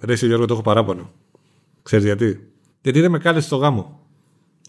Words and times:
Ρε, 0.00 0.12
εσύ 0.12 0.26
Γιώργο, 0.26 0.44
το 0.46 0.52
έχω 0.54 0.62
παράπονο. 0.62 1.10
Ξέρεις 1.82 2.04
γιατί; 2.04 2.50
Γιατί 2.82 3.00
δεν 3.00 3.10
με 3.10 3.18
κάλεσε 3.18 3.46
στο 3.46 3.56
γάμο. 3.56 4.00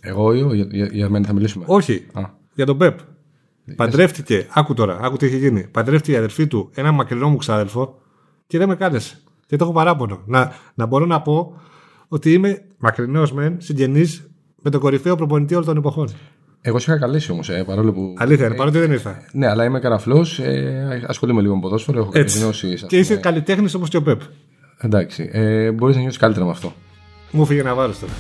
Εγώ 0.01 0.33
ή 0.33 0.41
ο- 0.41 0.53
για, 0.53 0.67
για, 0.71 0.85
για 0.85 1.09
μένα 1.09 1.27
θα 1.27 1.33
μιλήσουμε. 1.33 1.65
Όχι. 1.67 2.05
Α. 2.13 2.21
Για 2.55 2.65
τον 2.65 2.77
Πεπ. 2.77 2.99
Παντρεύτηκε, 3.75 4.47
άκου 4.49 4.73
τώρα, 4.73 4.99
άκου 5.01 5.17
τι 5.17 5.25
έχει 5.25 5.37
γίνει. 5.37 5.67
Παντρεύτηκε 5.67 6.11
η 6.11 6.15
αδερφή 6.17 6.47
του 6.47 6.69
ένα 6.73 6.91
μακρινό 6.91 7.29
μου 7.29 7.35
ξάδελφο 7.37 7.99
και 8.47 8.57
δεν 8.57 8.67
με 8.67 8.75
κάλεσε. 8.75 9.17
Και 9.45 9.55
το 9.55 9.63
έχω 9.63 9.73
παράπονο. 9.73 10.21
Να, 10.25 10.53
να 10.75 10.85
μπορώ 10.85 11.05
να 11.05 11.21
πω 11.21 11.59
ότι 12.07 12.33
είμαι 12.33 12.61
μακρινός 12.77 13.33
μεν 13.33 13.55
συγγενής 13.61 14.29
με 14.61 14.69
τον 14.69 14.79
κορυφαίο 14.79 15.15
προπονητή 15.15 15.53
όλων 15.53 15.65
των 15.65 15.77
εποχών. 15.77 16.09
Εγώ 16.61 16.79
σε 16.79 16.91
είχα 16.91 16.99
καλέσει 16.99 17.31
όμως, 17.31 17.49
ε, 17.49 17.63
παρόλο 17.63 17.93
που. 17.93 18.13
Αλήθεια 18.17 18.45
είναι, 18.45 18.55
παρότι 18.55 18.79
δεν 18.79 18.91
ήρθα. 18.91 19.17
Ναι, 19.33 19.47
αλλά 19.47 19.65
είμαι 19.65 19.79
καραφλός. 19.79 20.39
Ε, 20.39 21.05
ασχολούμαι 21.07 21.41
λίγο 21.41 21.53
με 21.55 21.61
ποδόσφαιρο. 21.61 21.99
Έχω 21.99 22.11
Έτσι. 22.13 22.39
γνώσει. 22.39 22.73
ας 22.73 22.85
Και 22.87 22.97
είσαι 22.97 23.09
πούμε. 23.09 23.21
καλλιτέχνης 23.21 23.73
όπως 23.73 23.89
και 23.89 23.97
ο 23.97 24.01
Πεπ. 24.01 24.21
Εντάξει. 24.81 25.29
Ε, 25.31 25.71
Μπορείς 25.71 25.95
να 25.95 26.01
νιώσει 26.01 26.19
καλύτερα 26.19 26.45
με 26.45 26.51
αυτό. 26.51 26.73
Μου 27.31 27.45
φύγε 27.45 27.63
να 27.63 27.73
βάλω 27.73 27.93
τώρα. 27.99 28.13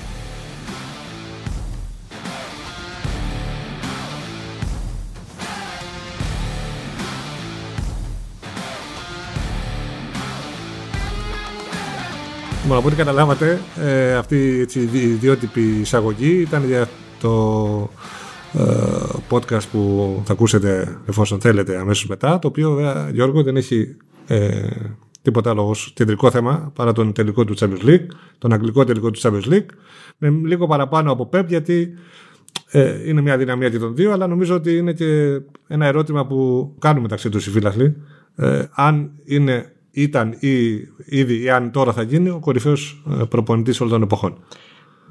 Λοιπόν, 12.63 12.77
από 12.77 12.87
ό,τι 12.87 12.95
καταλάβατε, 12.95 13.61
ε, 13.81 14.13
αυτή 14.13 14.59
έτσι, 14.61 14.79
η 14.79 14.99
ιδιότυπη 14.99 15.61
εισαγωγή 15.61 16.39
ήταν 16.39 16.65
για 16.65 16.89
το 17.19 17.89
ε, 18.53 18.63
podcast 19.29 19.67
που 19.71 20.21
θα 20.25 20.33
ακούσετε 20.33 20.97
εφόσον 21.07 21.41
θέλετε 21.41 21.77
αμέσως 21.77 22.07
μετά, 22.07 22.39
το 22.39 22.47
οποίο 22.47 22.71
βέβαια, 22.71 23.09
Γιώργο 23.09 23.43
δεν 23.43 23.55
έχει 23.55 23.95
ε, 24.27 24.67
τίποτα 25.21 25.49
άλλο 25.49 25.67
ως 25.67 25.91
κεντρικό 25.95 26.31
θέμα 26.31 26.71
παρά 26.75 26.91
τον 26.93 27.13
τελικό 27.13 27.45
του 27.45 27.57
Champions 27.57 27.85
League, 27.85 28.05
τον 28.37 28.53
αγγλικό 28.53 28.83
τελικό 28.83 29.11
του 29.11 29.19
Champions 29.19 29.51
League, 29.51 29.65
με 30.17 30.29
λίγο 30.29 30.67
παραπάνω 30.67 31.11
από 31.11 31.29
Pep 31.33 31.45
γιατί 31.47 31.93
ε, 32.71 33.09
είναι 33.09 33.21
μια 33.21 33.37
δυναμία 33.37 33.69
και 33.69 33.79
των 33.79 33.95
δύο, 33.95 34.11
αλλά 34.11 34.27
νομίζω 34.27 34.55
ότι 34.55 34.77
είναι 34.77 34.93
και 34.93 35.41
ένα 35.67 35.85
ερώτημα 35.85 36.27
που 36.27 36.71
κάνουν 36.79 37.01
μεταξύ 37.01 37.29
τους 37.29 37.47
οι 37.47 37.49
φίλαθλοι. 37.49 37.95
Ε, 38.35 38.63
αν 38.71 39.11
είναι, 39.25 39.73
ήταν 39.91 40.35
ή 40.39 40.71
ήδη 41.05 41.41
ή 41.41 41.49
αν 41.49 41.71
τώρα 41.71 41.93
θα 41.93 42.01
γίνει 42.01 42.29
ο 42.29 42.39
κορυφαίος 42.39 43.03
ε, 43.19 43.23
προπονητής 43.23 43.81
όλων 43.81 43.93
των 43.93 44.01
εποχών. 44.01 44.43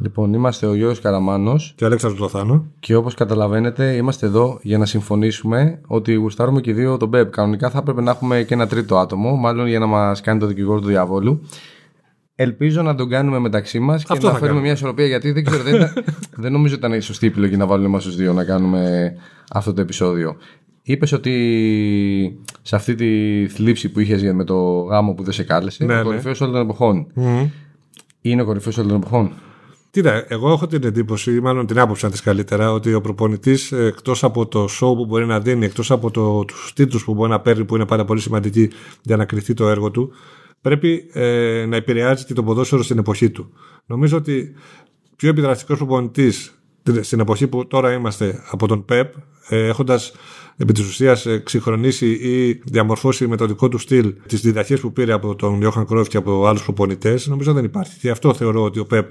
Λοιπόν, 0.02 0.32
είμαστε 0.32 0.66
ο 0.66 0.74
Γιώργος 0.74 1.00
Καραμάνος 1.00 1.72
Και 1.76 1.84
ο 1.84 1.86
Αλέξανδρος 1.86 2.20
Λοθάνο. 2.20 2.66
και 2.80 2.94
όπως 2.94 3.14
καταλαβαίνετε 3.14 3.92
είμαστε 3.92 4.26
εδώ 4.26 4.58
για 4.62 4.78
να 4.78 4.86
συμφωνήσουμε 4.86 5.80
ότι 5.86 6.14
γουστάρουμε 6.14 6.60
και 6.60 6.70
οι 6.70 6.72
δύο 6.72 6.96
τον 6.96 7.10
Πεπ. 7.10 7.30
Κανονικά 7.30 7.70
θα 7.70 7.78
έπρεπε 7.78 8.00
να 8.00 8.10
έχουμε 8.10 8.42
και 8.42 8.54
ένα 8.54 8.66
τρίτο 8.66 8.96
άτομο, 8.98 9.36
μάλλον 9.36 9.66
για 9.66 9.78
να 9.78 9.86
μας 9.86 10.20
κάνει 10.20 10.40
το 10.40 10.46
δικηγόρο 10.46 10.80
του 10.80 10.86
διαβόλου. 10.86 11.40
Ελπίζω 12.34 12.82
να 12.82 12.94
τον 12.94 13.08
κάνουμε 13.08 13.38
μεταξύ 13.38 13.78
μας 13.78 14.02
και 14.04 14.12
Αυτό 14.12 14.26
να 14.26 14.32
θα 14.32 14.38
φέρουμε 14.38 14.46
κάνουμε. 14.60 14.62
μια 14.66 14.72
ισορροπία 14.72 15.06
γιατί 15.06 15.32
δεν 15.32 15.44
ξέρω, 15.44 15.62
δεν, 15.62 15.74
ήταν- 15.74 15.92
δεν 16.42 16.52
νομίζω 16.52 16.74
ότι 16.74 16.86
ήταν 16.86 16.98
η 16.98 17.00
σωστή 17.02 17.26
επιλογή 17.26 17.56
να 17.56 17.66
βάλουμε 17.66 17.88
εμά 17.88 17.98
τους 17.98 18.16
δύο 18.16 18.32
να 18.32 18.44
κάνουμε 18.44 19.12
αυτό 19.52 19.72
το 19.72 19.80
επεισόδιο. 19.80 20.36
Είπες 20.82 21.12
ότι 21.12 21.34
σε 22.62 22.76
αυτή 22.76 22.94
τη 22.94 23.46
θλίψη 23.48 23.88
που 23.90 24.00
είχες 24.00 24.22
με 24.32 24.44
το 24.44 24.80
γάμο 24.80 25.12
που 25.14 25.22
δεν 25.22 25.32
σε 25.32 25.42
κάλεσε, 25.42 25.84
Ναι, 25.84 25.92
ο 25.94 25.96
ναι. 25.96 26.02
κορυφαίος 26.02 26.40
όλων 26.40 26.52
των 26.54 26.62
εποχών. 26.62 27.06
Είναι 28.20 28.42
ο 28.42 28.44
κορυφαίος 28.44 28.78
όλων 28.78 28.88
των 28.90 28.98
εποχών. 29.00 29.32
Κοίτα, 29.90 30.24
εγώ 30.28 30.52
έχω 30.52 30.66
την 30.66 30.84
εντύπωση, 30.84 31.34
ή 31.34 31.40
μάλλον 31.40 31.66
την 31.66 31.78
άποψη 31.78 32.04
αν 32.04 32.10
θες 32.10 32.20
καλύτερα, 32.20 32.72
ότι 32.72 32.94
ο 32.94 33.00
προπονητής 33.00 33.72
εκτός 33.72 34.24
από 34.24 34.46
το 34.46 34.64
show 34.64 34.94
που 34.96 35.06
μπορεί 35.06 35.26
να 35.26 35.40
δίνει, 35.40 35.64
εκτός 35.64 35.90
από 35.90 36.10
το, 36.10 36.44
τους 36.44 36.72
τίτλους 36.74 37.04
που 37.04 37.14
μπορεί 37.14 37.30
να 37.30 37.40
παίρνει, 37.40 37.64
που 37.64 37.74
είναι 37.74 37.86
πάρα 37.86 38.04
πολύ 38.04 38.20
σημαντικοί 38.20 38.70
για 39.02 39.16
να 39.16 39.24
κριθεί 39.24 39.54
το 39.54 39.68
έργο 39.68 39.90
του, 39.90 40.12
πρέπει 40.60 41.10
ε, 41.12 41.64
να 41.68 41.76
επηρεάζει 41.76 42.24
και 42.24 42.34
το 42.34 42.42
ποδόσφαιρο 42.42 42.82
στην 42.82 42.98
εποχή 42.98 43.30
του. 43.30 43.52
Νομίζω 43.86 44.16
ότι 44.16 44.54
πιο 45.16 45.28
επιδραστικός 45.28 45.76
προπονητής 45.76 46.60
στην 47.00 47.20
εποχή 47.20 47.46
που 47.46 47.66
τώρα 47.66 47.92
είμαστε 47.92 48.42
από 48.50 48.66
τον 48.66 48.84
ΠΕΠ, 48.84 49.14
ε, 49.48 49.66
έχοντας 49.66 50.12
επί 50.56 50.72
της 50.72 50.88
ουσίας 50.88 51.26
εξυγχρονίσει 51.26 52.10
ή 52.10 52.60
διαμορφώσει 52.64 53.26
με 53.26 53.36
το 53.36 53.46
δικό 53.46 53.68
του 53.68 53.78
στυλ 53.78 54.14
τις 54.26 54.40
διδαχές 54.40 54.80
που 54.80 54.92
πήρε 54.92 55.12
από 55.12 55.34
τον 55.34 55.60
Ιώχαν 55.60 55.86
Κρόφ 55.86 56.08
και 56.08 56.16
από 56.16 56.46
άλλους 56.46 56.62
προπονητές, 56.62 57.26
νομίζω 57.26 57.52
δεν 57.52 57.64
υπάρχει. 57.64 57.98
Και 57.98 58.10
αυτό 58.10 58.34
θεωρώ 58.34 58.62
ότι 58.62 58.78
ο 58.78 58.84
ΠΕΠ 58.86 59.10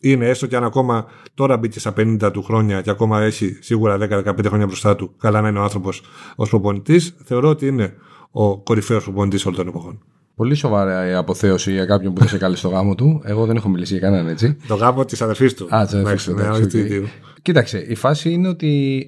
είναι 0.00 0.28
έστω 0.28 0.46
και 0.46 0.56
αν 0.56 0.64
ακόμα 0.64 1.06
τώρα 1.34 1.56
μπήκε 1.56 1.80
στα 1.80 1.94
50 1.96 2.30
του 2.32 2.42
χρόνια 2.42 2.80
και 2.80 2.90
ακόμα 2.90 3.20
έχει 3.22 3.56
σίγουρα 3.60 3.96
10-15 4.00 4.34
χρόνια 4.46 4.66
μπροστά 4.66 4.96
του, 4.96 5.14
καλά 5.18 5.40
να 5.40 5.48
είναι 5.48 5.58
ο 5.58 5.62
άνθρωπος 5.62 6.02
ως 6.36 6.48
προπονητής, 6.48 7.14
θεωρώ 7.24 7.48
ότι 7.48 7.66
είναι 7.66 7.94
ο 8.30 8.58
κορυφαίος 8.58 9.04
προπονητής 9.04 9.46
όλων 9.46 9.58
των 9.58 9.68
εποχών. 9.68 10.02
Πολύ 10.34 10.54
σοβαρά 10.54 11.08
η 11.08 11.12
αποθέωση 11.14 11.72
για 11.72 11.84
κάποιον 11.86 12.12
που 12.12 12.18
δεν 12.20 12.28
σε 12.28 12.38
κάλεσε 12.38 12.60
στο 12.60 12.68
γάμο 12.68 12.94
του. 12.94 13.20
Εγώ 13.24 13.46
δεν 13.46 13.56
έχω 13.56 13.68
μιλήσει 13.68 13.92
για 13.92 14.02
κανέναν 14.02 14.28
έτσι. 14.28 14.56
Το 14.66 14.74
γάμο 14.74 15.04
της 15.04 15.22
αδερφής 15.22 15.54
του. 15.54 15.74
Α, 15.76 15.84
της 15.84 15.94
αδερφής 15.94 16.24
του, 16.24 16.32
Ναι, 16.34 16.42
εντάξει, 16.42 16.60
όχι 16.60 16.70
του 16.70 16.78
οκ. 16.78 16.84
ίδιου. 16.84 17.06
Κοίταξε, 17.42 17.78
η 17.88 17.94
φάση 17.94 18.30
είναι 18.32 18.48
ότι 18.48 19.02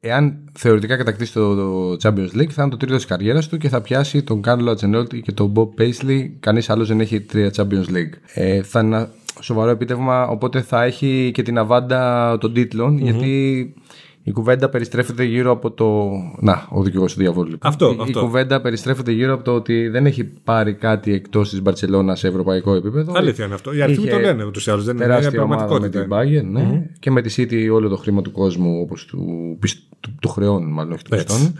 εάν 0.00 0.38
θεωρητικά 0.52 0.96
κατακτήσει 0.96 1.32
το, 1.32 1.54
το 1.54 1.96
Champions 2.02 2.36
League 2.40 2.48
θα 2.50 2.62
είναι 2.62 2.70
το 2.70 2.76
τρίτο 2.76 2.96
της 2.96 3.04
καριέρας 3.04 3.48
του 3.48 3.56
και 3.56 3.68
θα 3.68 3.80
πιάσει 3.80 4.22
τον 4.22 4.42
Κάρλο 4.42 4.70
Αντσελότι 4.70 5.20
και 5.20 5.32
τον 5.32 5.52
Bob 5.56 5.80
Paisley. 5.80 6.28
Κανείς 6.40 6.70
άλλος 6.70 6.88
δεν 6.88 7.00
έχει 7.00 7.20
τρία 7.20 7.50
Champions 7.56 7.88
League. 7.94 8.12
Ε, 8.34 8.62
θα 8.62 8.80
είναι 8.80 8.96
ένα 8.96 9.10
σοβαρό 9.40 9.70
επίτευγμα, 9.70 10.26
οπότε 10.28 10.60
θα 10.60 10.82
έχει 10.82 11.30
και 11.34 11.42
την 11.42 11.58
αβάντα 11.58 12.36
των 12.40 12.52
τιτλων 12.52 12.98
γιατί 12.98 13.74
η 14.22 14.32
κουβέντα 14.32 14.68
περιστρέφεται 14.68 15.24
γύρω 15.24 15.50
από 15.50 15.70
το. 15.70 16.10
Να, 16.40 16.66
ο 16.70 16.82
δικηγόρος 16.82 17.12
του 17.14 17.18
διαβόλου. 17.20 17.50
λοιπόν. 17.50 17.70
Αυτό, 17.70 17.86
η, 17.86 17.96
αυτό. 18.00 18.20
η 18.20 18.22
κουβέντα 18.22 18.60
περιστρέφεται 18.60 19.12
γύρω 19.12 19.34
από 19.34 19.44
το 19.44 19.54
ότι 19.54 19.88
δεν 19.88 20.06
έχει 20.06 20.24
πάρει 20.24 20.74
κάτι 20.74 21.12
εκτός 21.12 21.50
της 21.50 21.62
Μπαρσελόνα 21.62 22.14
σε 22.14 22.28
ευρωπαϊκό 22.28 22.74
επίπεδο. 22.74 23.12
Αλήθεια 23.16 23.44
είναι 23.44 23.54
αυτό. 23.54 23.74
Οι 23.74 23.82
αριθμοί 23.82 24.04
Είχε 24.04 24.12
το 24.12 24.20
λένε 24.20 24.44
ούτως 24.44 24.66
ή 24.66 24.70
άλλως. 24.70 24.84
Δεν 24.84 24.96
είναι 24.96 25.06
μια 25.06 25.14
τεράστια 25.16 25.42
ομάδα 25.42 25.62
με 25.62 25.68
πραγματικότητα. 25.68 26.26
την 26.26 26.38
Bayern 26.40 26.66
ναι. 26.68 26.86
και 26.98 27.10
με 27.10 27.22
τη 27.22 27.34
City 27.36 27.72
όλο 27.72 27.88
το 27.88 27.96
χρήμα 27.96 28.22
του 28.22 28.32
κόσμου 28.32 28.80
όπως 28.80 29.04
του, 29.04 29.56
πισ- 29.60 29.82
του, 30.00 30.14
του 30.20 30.28
χρεών 30.28 30.72
μάλλον 30.72 30.92
όχι 30.92 31.02
του 31.02 31.14
Έτσι. 31.14 31.26
πιστών. 31.26 31.54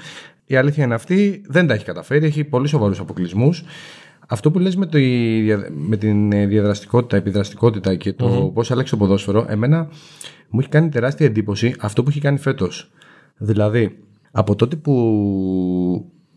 Η 0.46 0.56
αλήθεια 0.56 0.84
είναι 0.84 0.94
αυτή, 0.94 1.42
δεν 1.48 1.66
τα 1.66 1.74
έχει 1.74 1.84
καταφέρει, 1.84 2.26
έχει 2.26 2.44
πολύ 2.44 2.68
σοβαρούς 2.68 2.98
αποκλεισμούς. 3.00 3.64
Αυτό 4.26 4.50
που 4.50 4.58
λες 4.58 4.76
με, 4.76 4.86
το, 4.86 4.98
η 4.98 5.40
δια- 5.40 5.70
με 5.74 5.96
την 5.96 6.32
ε, 6.32 6.46
διαδραστικότητα, 6.46 7.16
επιδραστικότητα 7.16 7.94
και 7.94 8.12
το 8.12 8.46
mm 8.46 8.52
πώς 8.54 8.70
άλλαξε 8.70 8.96
το 8.96 8.98
ποδόσφαιρο, 9.04 9.46
εμένα 9.48 9.88
μου 10.48 10.60
έχει 10.60 10.68
κάνει 10.68 10.88
τεράστια 10.88 11.26
εντύπωση 11.26 11.74
αυτό 11.80 12.02
που 12.02 12.08
έχει 12.08 12.20
κάνει 12.20 12.38
φέτος. 12.38 12.90
Δηλαδή, 13.36 13.98
από 14.30 14.54
τότε 14.54 14.76
που 14.76 14.94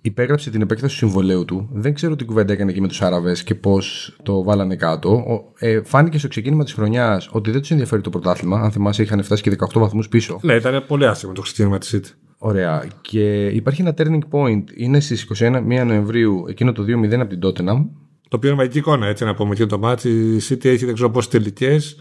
υπέγραψε 0.01 0.49
την 0.49 0.61
επέκταση 0.61 0.91
του 0.93 0.97
συμβολέου 0.99 1.45
του, 1.45 1.69
δεν 1.73 1.93
ξέρω 1.93 2.15
τι 2.15 2.25
κουβέντα 2.25 2.53
έκανε 2.53 2.71
εκεί 2.71 2.81
με 2.81 2.87
τους 2.87 3.01
Άραβες 3.01 3.43
και 3.43 3.55
πώς 3.55 4.15
το 4.23 4.43
βάλανε 4.43 4.75
κάτω. 4.75 5.09
Ο- 5.11 5.53
Ε, 5.59 5.81
φάνηκε 5.83 6.17
στο 6.17 6.27
ξεκίνημα 6.27 6.63
της 6.63 6.73
χρονιάς 6.73 7.29
ότι 7.31 7.51
δεν 7.51 7.59
τους 7.61 7.71
ενδιαφέρει 7.71 8.01
το 8.01 8.09
πρωτάθλημα. 8.09 8.59
Αν 8.61 8.71
θυμάσαι, 8.71 9.01
είχαν 9.03 9.23
φτάσει 9.23 9.41
και 9.41 9.49
18 9.49 9.79
βαθμούς 9.79 10.09
πίσω. 10.09 10.39
Ναι, 10.41 10.53
ήταν 10.53 10.83
πολύ 10.87 11.07
άσχημο 11.07 11.33
το 11.33 11.41
ξεκίνημα 11.41 11.77
της 11.77 11.95
City. 11.95 12.28
Ωραία. 12.41 12.85
Και 13.01 13.45
υπάρχει 13.45 13.81
ένα 13.81 13.93
turning 13.97 14.19
point. 14.31 14.63
Είναι 14.75 14.99
στις 14.99 15.27
21 15.39 15.61
Νοεμβρίου, 15.85 16.45
εκείνο 16.49 16.71
το 16.71 16.83
2-0 16.83 17.19
από 17.19 17.27
την 17.27 17.39
Tottenham. 17.43 17.85
Το 18.29 18.35
οποίο 18.35 18.49
είναι 18.49 18.57
μαγική 18.57 18.77
εικόνα, 18.77 19.07
έτσι 19.07 19.23
να 19.23 19.33
πούμε. 19.35 19.55
Και 19.55 19.65
το 19.65 19.77
μάτι 19.79 20.09
η 20.09 20.41
City 20.49 20.65
έχει 20.65 20.85
δεν 20.85 20.93
ξέρω 20.93 21.09
πόσες 21.09 21.31
τελικές. 21.31 21.99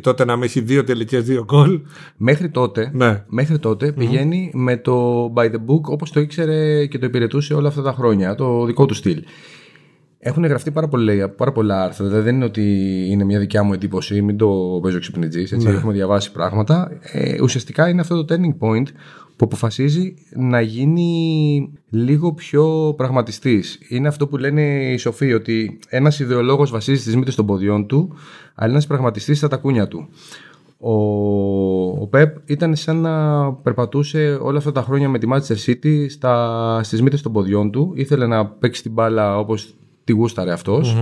Τότε 0.00 0.24
να 0.24 0.36
με 0.36 0.44
έχει 0.44 0.60
δύο 0.60 0.84
τελικές, 0.84 1.24
δύο 1.24 1.44
γκολ. 1.44 1.80
Μέχρι 2.16 2.48
τότε, 2.50 2.90
Ναι. 2.94 3.24
μέχρι 3.28 3.58
τότε 3.58 3.92
πηγαίνει 3.92 4.50
με 4.54 4.76
το 4.76 5.24
by 5.36 5.44
the 5.44 5.54
book 5.54 5.82
όπως 5.82 6.10
το 6.10 6.20
ήξερε 6.20 6.86
και 6.86 6.98
το 6.98 7.06
υπηρετούσε 7.06 7.54
όλα 7.54 7.68
αυτά 7.68 7.82
τα 7.82 7.92
χρόνια, 7.92 8.34
το 8.34 8.64
δικό 8.64 8.86
του 8.86 8.94
στυλ. 8.94 9.22
Έχουν 10.18 10.44
γραφτεί 10.44 10.70
πάρα, 10.70 10.88
πολλά, 10.88 11.28
πάρα 11.28 11.52
πολλά 11.52 11.82
άρθρα. 11.84 12.06
Δηλαδή 12.06 12.24
δεν 12.24 12.34
είναι 12.34 12.44
ότι 12.44 12.62
είναι 13.10 13.24
μια 13.24 13.38
δικιά 13.38 13.62
μου 13.62 13.72
εντύπωση, 13.72 14.22
μην 14.22 14.36
το 14.36 14.78
παίζω 14.82 14.98
ξυπνητζή. 14.98 15.56
Ναι. 15.56 15.70
Έχουμε 15.70 15.92
διαβάσει 15.92 16.32
πράγματα. 16.32 16.90
Ε, 17.12 17.42
ουσιαστικά 17.42 17.88
είναι 17.88 18.00
αυτό 18.00 18.24
το 18.24 18.34
turning 18.34 18.66
point 18.66 18.86
που 19.40 19.46
αποφασίζει 19.46 20.14
να 20.36 20.60
γίνει 20.60 21.72
λίγο 21.90 22.32
πιο 22.32 22.94
πραγματιστής. 22.96 23.78
Είναι 23.88 24.08
αυτό 24.08 24.26
που 24.26 24.36
λένε 24.36 24.62
οι 24.92 24.96
σοφοί, 24.96 25.32
ότι 25.32 25.78
ένας 25.88 26.18
ιδεολόγος 26.18 26.70
βασίζει 26.70 27.04
τις 27.04 27.16
μύτες 27.16 27.34
των 27.34 27.46
ποδιών 27.46 27.86
του, 27.86 28.14
αλλά 28.54 28.70
ένας 28.70 28.86
πραγματιστής 28.86 29.38
στα 29.38 29.48
τακούνια 29.48 29.88
του. 29.88 30.08
Ο, 30.78 30.92
ο 32.02 32.06
Πεπ 32.06 32.36
ήταν 32.50 32.76
σαν 32.76 32.96
να 32.96 33.52
περπατούσε 33.52 34.38
όλα 34.42 34.58
αυτά 34.58 34.72
τα 34.72 34.82
χρόνια 34.82 35.08
με 35.08 35.18
τη 35.18 35.26
Manchester 35.32 35.56
City 35.66 36.10
στα, 36.10 36.80
στις 36.82 37.02
μύτες 37.02 37.22
των 37.22 37.32
ποδιών 37.32 37.70
του. 37.70 37.92
Ήθελε 37.94 38.26
να 38.26 38.46
παίξει 38.46 38.82
την 38.82 38.92
μπάλα 38.92 39.38
όπως 39.38 39.74
τη 40.04 40.12
γούσταρε 40.12 40.52
αυτός. 40.52 40.96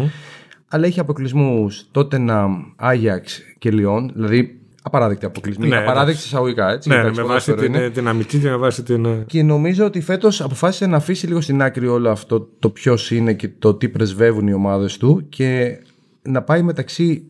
Αλλά 0.68 0.86
είχε 0.86 1.00
αποκλεισμούς 1.00 1.88
τότε 1.90 2.18
να 2.18 2.48
Άγιαξ 2.76 3.40
και 3.58 3.70
Λιόν, 3.70 4.10
δηλαδή 4.14 4.60
απαράδεκτη 4.88 5.26
αποκλεισμοί. 5.26 5.68
Ναι, 5.68 5.76
απαράδεκτη 5.76 6.20
εισαγωγικά 6.24 6.70
έτσι. 6.72 6.88
Ναι, 6.88 6.94
εντάξει, 6.94 7.20
με 7.20 7.26
βάση 7.26 7.44
ποδόσφαιρο 7.50 7.60
την 7.60 7.74
είναι. 7.74 7.84
ε, 7.84 7.88
δυναμική 7.88 8.38
και 8.38 8.48
με 8.48 8.56
βάση 8.56 8.82
την. 8.82 9.04
ε, 9.04 9.24
Και 9.26 9.42
νομίζω 9.42 9.84
ότι 9.84 10.00
φέτος 10.00 10.40
αποφάσισε 10.40 10.86
να 10.86 10.96
αφήσει 10.96 11.26
λίγο 11.26 11.40
στην 11.40 11.62
άκρη 11.62 11.86
όλο 11.86 12.10
αυτό 12.10 12.48
το 12.58 12.70
ποιος 12.70 13.10
είναι 13.10 13.32
και 13.32 13.50
το 13.58 13.74
τι 13.74 13.88
πρεσβεύουν 13.88 14.46
οι 14.46 14.52
ομάδες 14.52 14.96
του 14.96 15.26
και 15.28 15.78
να 16.22 16.42
πάει 16.42 16.62
μεταξύ 16.62 17.22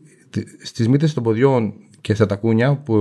στις 0.63 0.87
μύτες 0.87 1.13
των 1.13 1.23
ποδιών 1.23 1.73
και 2.01 2.13
στα 2.13 2.25
τακούνια 2.25 2.75
που, 2.75 2.95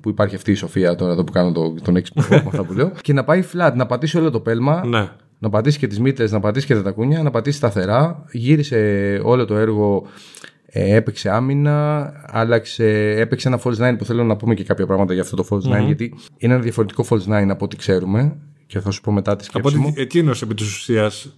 που 0.00 0.08
υπάρχει 0.08 0.34
αυτή 0.34 0.50
η 0.50 0.54
σοφία 0.54 0.94
τώρα 0.94 1.12
εδώ 1.12 1.24
που 1.24 1.32
κάνω 1.32 1.52
το, 1.52 1.74
τον 1.82 1.96
έξυπνο 1.96 2.24
με 2.30 2.36
αυτά 2.46 2.64
που 2.64 2.72
λέω 2.72 2.92
και 3.00 3.12
να 3.12 3.24
πάει 3.24 3.42
flat, 3.54 3.72
να 3.74 3.86
πατήσει 3.86 4.18
όλο 4.18 4.30
το 4.30 4.40
πέλμα 4.40 4.86
Ναι. 4.86 5.08
να 5.38 5.50
πατήσει 5.50 5.78
και 5.78 5.86
τις 5.86 6.00
μύτες, 6.00 6.32
να 6.32 6.40
πατήσει 6.40 6.66
και 6.66 6.74
τα 6.74 6.82
τακούνια, 6.82 7.22
να 7.22 7.30
πατήσει 7.30 7.56
σταθερά. 7.56 8.24
Γύρισε 8.32 9.20
όλο 9.24 9.44
το 9.44 9.56
έργο, 9.56 10.06
ε, 10.06 10.55
έπαιξε 10.78 11.30
άμυνα, 11.30 12.12
άλλαξε, 12.26 12.86
έπαιξε 13.16 13.48
ένα 13.48 13.60
false 13.64 13.92
9 13.92 13.94
που 13.98 14.04
θέλω 14.04 14.24
να 14.24 14.36
πούμε 14.36 14.54
και 14.54 14.64
κάποια 14.64 14.86
πράγματα 14.86 15.12
για 15.12 15.22
αυτό 15.22 15.36
το 15.36 15.46
false 15.50 15.80
9, 15.80 15.84
γιατί 15.84 16.14
είναι 16.36 16.54
ένα 16.54 16.62
διαφορετικό 16.62 17.04
false 17.08 17.42
9 17.42 17.46
από 17.48 17.64
ό,τι 17.64 17.76
ξέρουμε 17.76 18.36
και 18.66 18.80
θα 18.80 18.90
σου 18.90 19.00
πω 19.00 19.12
μετά 19.12 19.36
τη 19.36 19.44
σκέψη 19.44 19.74
Από 19.74 19.82
μου. 19.82 19.88
ότι 19.90 20.00
εκείνος 20.00 20.42
επί 20.42 20.54
της 20.54 20.76
ουσίας 20.76 21.28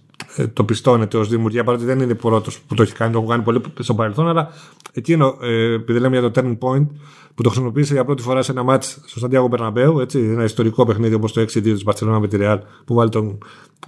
το 0.53 0.63
πιστώνεται 0.63 1.17
ως 1.17 1.29
δημιουργία, 1.29 1.63
παρότι 1.63 1.85
δεν 1.85 1.99
είναι 1.99 2.13
πρώτο 2.13 2.51
που 2.67 2.75
το 2.75 2.83
έχει 2.83 2.93
κάνει, 2.93 3.11
το 3.11 3.17
έχω 3.17 3.27
κάνει 3.27 3.43
πολύ 3.43 3.61
στο 3.79 3.93
παρελθόν, 3.93 4.27
αλλά 4.27 4.49
εκείνο, 4.93 5.37
ε, 5.41 5.73
επειδή 5.73 5.99
λέμε 5.99 6.19
για 6.19 6.31
το 6.31 6.41
turning 6.41 6.57
point, 6.57 6.87
που 7.39 7.45
το 7.45 7.51
χρησιμοποίησε 7.51 7.93
για 7.93 8.05
πρώτη 8.05 8.21
φορά 8.21 8.41
σε 8.41 8.51
ένα 8.51 8.63
μάτ 8.63 8.83
στο 8.83 9.19
Σαντιάγο 9.19 9.47
Μπερναμπέου, 9.47 9.99
έτσι, 9.99 10.19
ένα 10.19 10.43
ιστορικό 10.43 10.85
παιχνίδι 10.85 11.13
όπως 11.13 11.33
το 11.33 11.41
6-2 11.41 11.45
της 11.61 11.83
Μπαρσελόνα 11.83 12.19
με 12.19 12.27
τη 12.27 12.37
Real, 12.39 12.57
που 12.85 12.93
βάλει 12.93 13.09
τον 13.09 13.37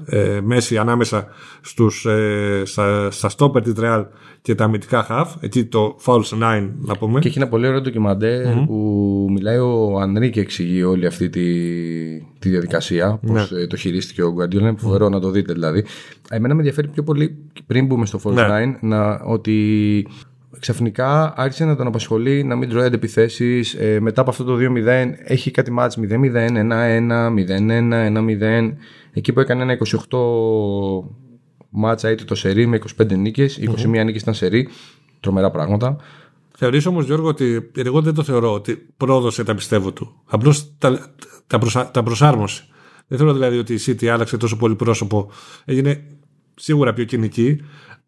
ε, 0.06 0.40
Μέση 0.44 0.78
ανάμεσα 0.78 1.28
στους, 1.62 2.06
ε, 2.06 2.62
στα, 2.66 3.12
στα 3.12 3.30
stopper 3.38 3.64
της 3.64 3.74
Real 3.78 4.06
και 4.42 4.56
τα 4.56 4.64
αμυντικά 4.64 5.08
half, 5.10 5.26
εκεί 5.40 5.66
το 5.66 5.98
false 6.06 6.60
9 6.60 6.70
να 6.82 6.98
πούμε. 6.98 7.20
Και 7.20 7.28
έχει 7.28 7.38
ένα 7.38 7.48
πολύ 7.48 7.68
ωραίο 7.68 7.82
ντοκιμαντέρ 7.82 8.54
που 8.66 9.28
μιλάει 9.30 9.58
ο 9.58 10.00
Ανρή 10.00 10.30
και 10.30 10.40
εξηγεί 10.40 10.84
όλη 10.84 11.06
αυτή 11.06 11.30
τη, 11.30 11.42
τη 12.40 12.50
διαδικασία, 12.50 13.20
πώς 13.28 13.52
Ναι. 13.52 13.68
το 13.68 13.76
χειρίστηκε 13.76 14.24
ο 14.24 14.32
Γκουαρντιόλα. 14.32 14.68
Είναι 14.68 14.78
φοβερό 14.78 15.10
να 15.10 15.20
το 15.20 15.30
δείτε 15.30 15.54
δηλαδή. 15.54 15.86
Εμένα 16.30 16.54
με 16.54 16.60
ενδιαφέρει 16.60 16.88
πιο 16.88 17.04
πολύ 17.04 17.38
πριν 17.68 17.86
μπούμε 17.86 18.06
στο 18.06 18.20
False 18.24 18.34
Ναι. 18.34 18.44
9 18.44 18.78
να, 18.82 19.22
ότι 19.26 20.08
ξαφνικά 20.62 21.34
άρχισε 21.38 21.66
να 21.66 21.76
τον 21.76 21.88
απασχολεί 21.88 22.44
να 22.44 22.56
μην 22.56 22.70
τρώει 22.70 22.86
αντεπιθέσει. 22.86 23.64
Ε, 23.78 24.00
μετά 24.00 24.22
από 24.22 24.30
αυτό 24.30 24.44
το 24.44 24.58
2-0 24.60 25.14
έχει 25.24 25.52
κάτι 25.52 25.72
μάτς 25.72 25.98
0-0, 26.02 26.06
1-1, 26.06 27.30
0-1, 27.30 27.92
1-0. 27.92 28.74
Εκεί 29.14 29.34
που 29.34 29.40
έκανε 29.40 29.62
ένα 29.62 29.78
28 30.10 30.18
μάτσα 31.70 32.12
είτε 32.12 32.24
το 32.24 32.36
σερί 32.36 32.66
με 32.66 32.80
25 33.02 33.18
νίκες, 33.18 33.60
21 33.62 34.04
νίκες 34.06 34.22
ήταν 34.22 34.34
σερί. 34.34 34.68
Τρομερά 35.20 35.52
πράγματα. 35.52 35.96
Θεωρείς 36.58 36.86
όμως 36.86 37.06
Γιώργο 37.06 37.28
ότι 37.28 37.72
εγώ 37.76 38.02
δεν 38.02 38.14
το 38.14 38.24
θεωρώ 38.24 38.54
ότι 38.54 38.88
πρόδωσε 38.98 39.44
τα 39.44 39.56
πιστεύω 39.56 39.92
του. 39.92 40.22
Απλώς 40.26 40.78
τα, 40.78 41.14
τα, 41.48 41.60
προσα, 41.60 41.92
τα 41.92 42.04
προσάρμοσε. 42.04 42.64
Δεν 43.08 43.18
θεωρώ 43.18 43.34
δηλαδή 43.34 43.58
ότι 43.58 43.74
η 43.74 43.80
City 43.86 44.06
άλλαξε 44.06 44.38
τόσο 44.38 44.58
πολύ 44.58 44.76
πρόσωπο. 44.76 45.32
Έγινε 45.66 46.04
σίγουρα 46.56 46.94
πιο 46.94 47.04
κοινική, 47.04 47.62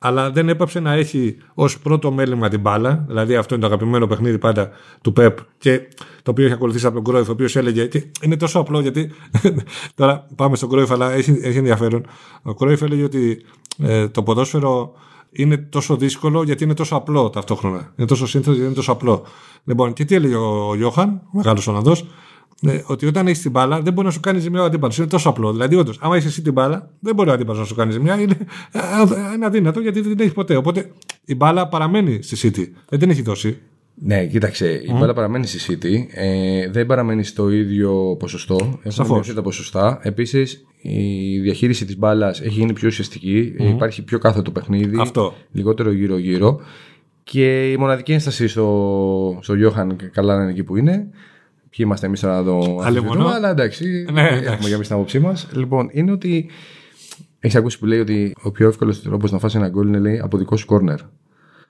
αλλά 0.06 0.32
δεν 0.32 0.50
έπαψε 0.50 0.80
να 0.80 0.94
έχει 0.94 1.38
ως 1.54 1.80
πρώτο 1.80 2.12
μέλημα 2.12 2.50
την 2.50 2.60
μπάλα. 2.60 3.04
Δηλαδή 3.08 3.36
αυτό 3.36 3.56
είναι 3.56 3.64
το 3.64 3.70
αγαπημένο 3.70 4.08
παιχνίδι 4.08 4.38
πάντα 4.38 4.70
του 5.02 5.14
Πεπ 5.14 5.38
και 5.58 5.82
το 6.24 6.32
οποίο 6.32 6.46
έχει 6.46 6.54
ακολουθήσει 6.54 6.86
από 6.86 6.96
τον 6.96 7.04
Κρόιφ, 7.04 7.30
ο 7.30 7.32
οποίος 7.32 7.56
έλεγε. 7.56 7.86
Και 7.86 8.04
είναι 8.22 8.38
τόσο 8.38 8.60
απλό 8.60 8.80
γιατί. 8.80 9.12
τώρα 9.96 10.28
πάμε 10.36 10.56
στον 10.56 10.70
Κρόιφ, 10.70 10.92
αλλά 10.92 11.12
έχει, 11.12 11.40
έχει 11.42 11.58
ενδιαφέρον. 11.58 12.06
Ο 12.44 12.54
Κρόιφ 12.54 12.82
έλεγε 12.82 13.04
ότι 13.04 13.46
ε, 13.78 14.08
το 14.08 14.24
ποδόσφαιρο 14.24 14.94
είναι 15.32 15.58
τόσο 15.58 15.96
δύσκολο 15.96 16.44
γιατί 16.44 16.64
είναι 16.64 16.74
τόσο 16.74 16.96
απλό 16.96 17.30
ταυτόχρονα. 17.30 17.94
Είναι 17.96 18.08
τόσο 18.08 18.28
σύνθετο 18.28 18.52
γιατί 18.52 18.66
είναι 18.66 18.76
τόσο 18.76 18.92
απλό. 18.92 19.26
Λοιπόν, 19.64 19.94
και 19.94 20.06
τι 20.06 20.16
έλεγε 20.16 20.36
ο 20.36 20.76
Γιώχαν, 20.76 21.10
ο 21.10 21.38
μεγάλος 21.38 21.68
Ολλανδός, 21.68 22.02
ε, 22.02 22.06
ότι 22.86 23.06
όταν 23.06 23.28
έχεις 23.28 23.42
την 23.42 23.52
μπάλα 23.52 23.82
δεν 23.82 23.94
μπορεί 23.94 24.08
να 24.08 24.14
σου 24.14 24.20
κάνει 24.20 24.40
ζημιά 24.40 24.62
ο 24.62 24.66
αντίπαλος. 24.66 24.98
Είναι 24.98 25.08
τόσο 25.08 25.30
απλό. 25.30 25.52
Δηλαδή, 25.52 25.76
όντως, 25.76 25.98
άμα 26.02 26.16
έχεις 26.16 26.28
εσύ 26.28 26.42
την 26.42 26.54
μπάλα, 26.54 26.90
δεν 27.00 27.16
μπορεί 27.16 27.30
ο 27.30 27.34
αντίπαλος 27.34 27.60
να 27.62 27.68
σου 27.68 27.76
κάνει 27.76 27.92
ζημιά. 27.92 28.20
Είναι, 28.20 28.38
ε, 28.72 28.80
είναι 29.36 29.46
αδύνατο 29.46 29.80
γιατί 29.80 30.02
δεν 30.02 30.16
την 30.16 30.26
έχει 30.26 30.34
ποτέ. 30.34 30.56
Οπότε 30.56 30.92
η 31.26 31.36
μπάλα 31.36 31.68
παραμένει 31.68 32.22
στη 32.22 32.38
City. 32.42 32.68
Δεν 32.90 33.00
την 33.00 33.10
έχει 33.10 33.22
δώσει. 33.22 33.58
Ναι, 33.96 34.26
κοίταξε, 34.26 34.82
η 34.86 34.94
μπάλα 35.00 35.14
παραμένει 35.14 35.48
στη 35.48 35.78
City. 35.82 36.18
Ε, 36.20 36.70
δεν 36.70 36.86
παραμένει 36.86 37.24
στο 37.24 37.50
ίδιο 37.50 38.16
ποσοστό. 38.20 38.56
Έχουν 38.62 38.92
Σαφώς. 38.92 39.12
μειωθεί 39.12 39.34
τα 39.34 39.42
ποσοστά. 39.42 40.00
Επίσης, 40.02 40.66
η 40.82 41.40
διαχείριση 41.40 41.86
της 41.86 41.98
μπάλας 41.98 42.42
έχει 42.42 42.60
γίνει 42.60 42.74
πιο 42.74 42.88
ουσιαστική. 42.88 43.56
Υπάρχει 43.58 44.04
πιο 44.04 44.18
κάθετο 44.18 44.52
παιχνίδι. 44.52 44.98
Αυτό. 45.00 45.34
Λιγότερο 45.52 45.92
γύρω-γύρω. 45.92 46.60
Και 47.24 47.72
η 47.72 47.78
μοναδική 47.78 48.12
ένσταση 48.14 48.48
στο, 48.48 49.40
στο 49.42 49.56
Γιώχαν, 49.56 49.96
καλά 50.12 50.36
να 50.36 50.42
είναι 50.42 50.52
εκεί 50.52 50.64
που 50.64 50.78
είναι. 50.78 51.08
Ποιοι 51.76 51.86
είμαστε 51.88 52.06
εμείς 52.06 52.20
τώρα 52.20 52.36
να 52.36 52.44
το 52.44 52.80
αμφισβητούμε, 52.84 53.34
αλλά 53.34 53.50
εντάξει, 53.50 54.06
Ναι, 54.12 54.22
εντάξει. 54.28 54.44
έχουμε 54.46 54.68
για 54.68 54.76
εμείς 54.76 54.88
την 54.88 54.96
άποψή 54.96 55.20
μας. 55.20 55.48
Λοιπόν, 55.54 55.90
είναι 55.92 56.12
ότι. 56.12 56.50
Έχεις 57.40 57.58
ακούσει 57.58 57.80
που 57.80 57.86
λέει 57.86 58.00
ότι 58.00 58.36
ο 58.42 58.52
πιο 58.52 58.68
εύκολος 58.68 59.02
τρόπος 59.02 59.32
να 59.32 59.40
φάσει 59.40 59.58
ένα 59.58 59.70
γκολ 59.70 59.88
είναι 59.88 60.00
λέει, 60.00 60.20
από 60.20 60.38
δικό 60.38 60.58
σου 60.58 60.66
κόρνερ. 60.66 61.00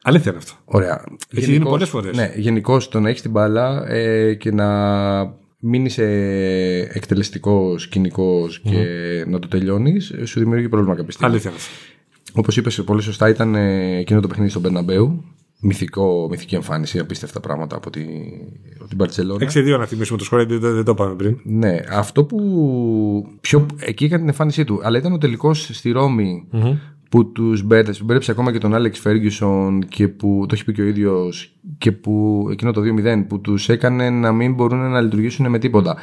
Αλήθεια 0.03 0.31
είναι 0.31 0.39
αυτό. 0.39 0.53
Ωραία. 0.65 1.03
Έχει 1.29 1.51
γίνει 1.51 1.65
πολλές 1.65 1.89
φορές. 1.89 2.15
Ναι, 2.15 2.31
γενικώς 2.35 2.89
το 2.89 2.99
να 2.99 3.09
έχεις 3.09 3.21
την 3.21 3.31
μπάλα 3.31 3.89
ε, 3.89 4.33
και 4.33 4.51
να 4.51 4.67
μην 5.59 5.85
είσαι 5.85 6.05
εκτελεστικό, 6.93 7.75
κοινικό 7.89 8.47
και 8.63 8.85
να 9.27 9.39
το 9.39 9.47
τελειώνεις, 9.47 10.13
σου 10.23 10.39
δημιουργεί 10.39 10.69
πρόβλημα 10.69 10.95
κάποια 10.95 11.11
στιγμή. 11.11 11.31
Αλήθεια 11.31 11.49
είναι 11.49 11.59
αυτό. 11.59 12.39
Όπως 12.39 12.57
είπες 12.57 12.83
πολύ 12.83 13.01
σωστά, 13.01 13.29
ήταν 13.29 13.55
ε, 13.55 13.97
εκείνο 13.97 14.19
το 14.19 14.27
παιχνίδι 14.27 14.49
στον 14.49 14.61
Μπερναμπέου. 14.61 15.23
Μυθικό, 15.65 16.27
μυθική 16.29 16.55
εμφάνιση, 16.55 16.99
απίστευτα 16.99 17.39
πράγματα 17.39 17.75
από, 17.75 17.89
τη, 17.89 18.01
από 18.79 18.87
την 18.87 18.97
Παρσελόνα. 18.97 19.51
6-2 19.51 19.77
να 19.79 19.85
θυμίσουμε 19.85 20.17
το 20.17 20.23
σχόλιο, 20.23 20.59
δεν, 20.59 20.73
δεν 20.73 20.83
το 20.83 20.91
είπαμε 20.91 21.15
πριν. 21.15 21.39
Ναι, 21.43 21.79
αυτό 21.89 22.23
που 22.23 23.37
πιο 23.41 23.65
εκεί 23.79 24.03
έκανε 24.03 24.19
την 24.19 24.29
εμφάνισή 24.29 24.63
του, 24.63 24.79
αλλά 24.83 24.97
ήταν 24.97 25.13
ο 25.13 25.17
τελικός 25.17 25.69
στη 25.73 25.91
ρωμη 25.91 26.47
που 27.09 27.31
τους 27.31 27.63
μπέρδεψε, 27.63 27.99
που 27.99 28.05
μπέρδεψε 28.05 28.31
ακόμα 28.31 28.51
και 28.51 28.57
τον 28.57 28.73
Άλεξ 28.73 28.99
Φέργισον 28.99 29.87
και 29.87 30.07
που 30.07 30.45
το 30.47 30.55
έχει 30.55 30.63
πει 30.63 30.73
και 30.73 30.81
ο 30.81 30.85
ίδιος 30.85 31.55
και 31.77 31.91
που 31.91 32.47
εκείνο 32.51 32.71
το 32.71 32.81
2-0 32.81 33.25
που 33.27 33.41
τους 33.41 33.69
έκανε 33.69 34.09
να 34.09 34.31
μην 34.31 34.53
μπορούν 34.53 34.91
να 34.91 35.01
λειτουργήσουν 35.01 35.49
με 35.49 35.59
τίποτα. 35.59 35.97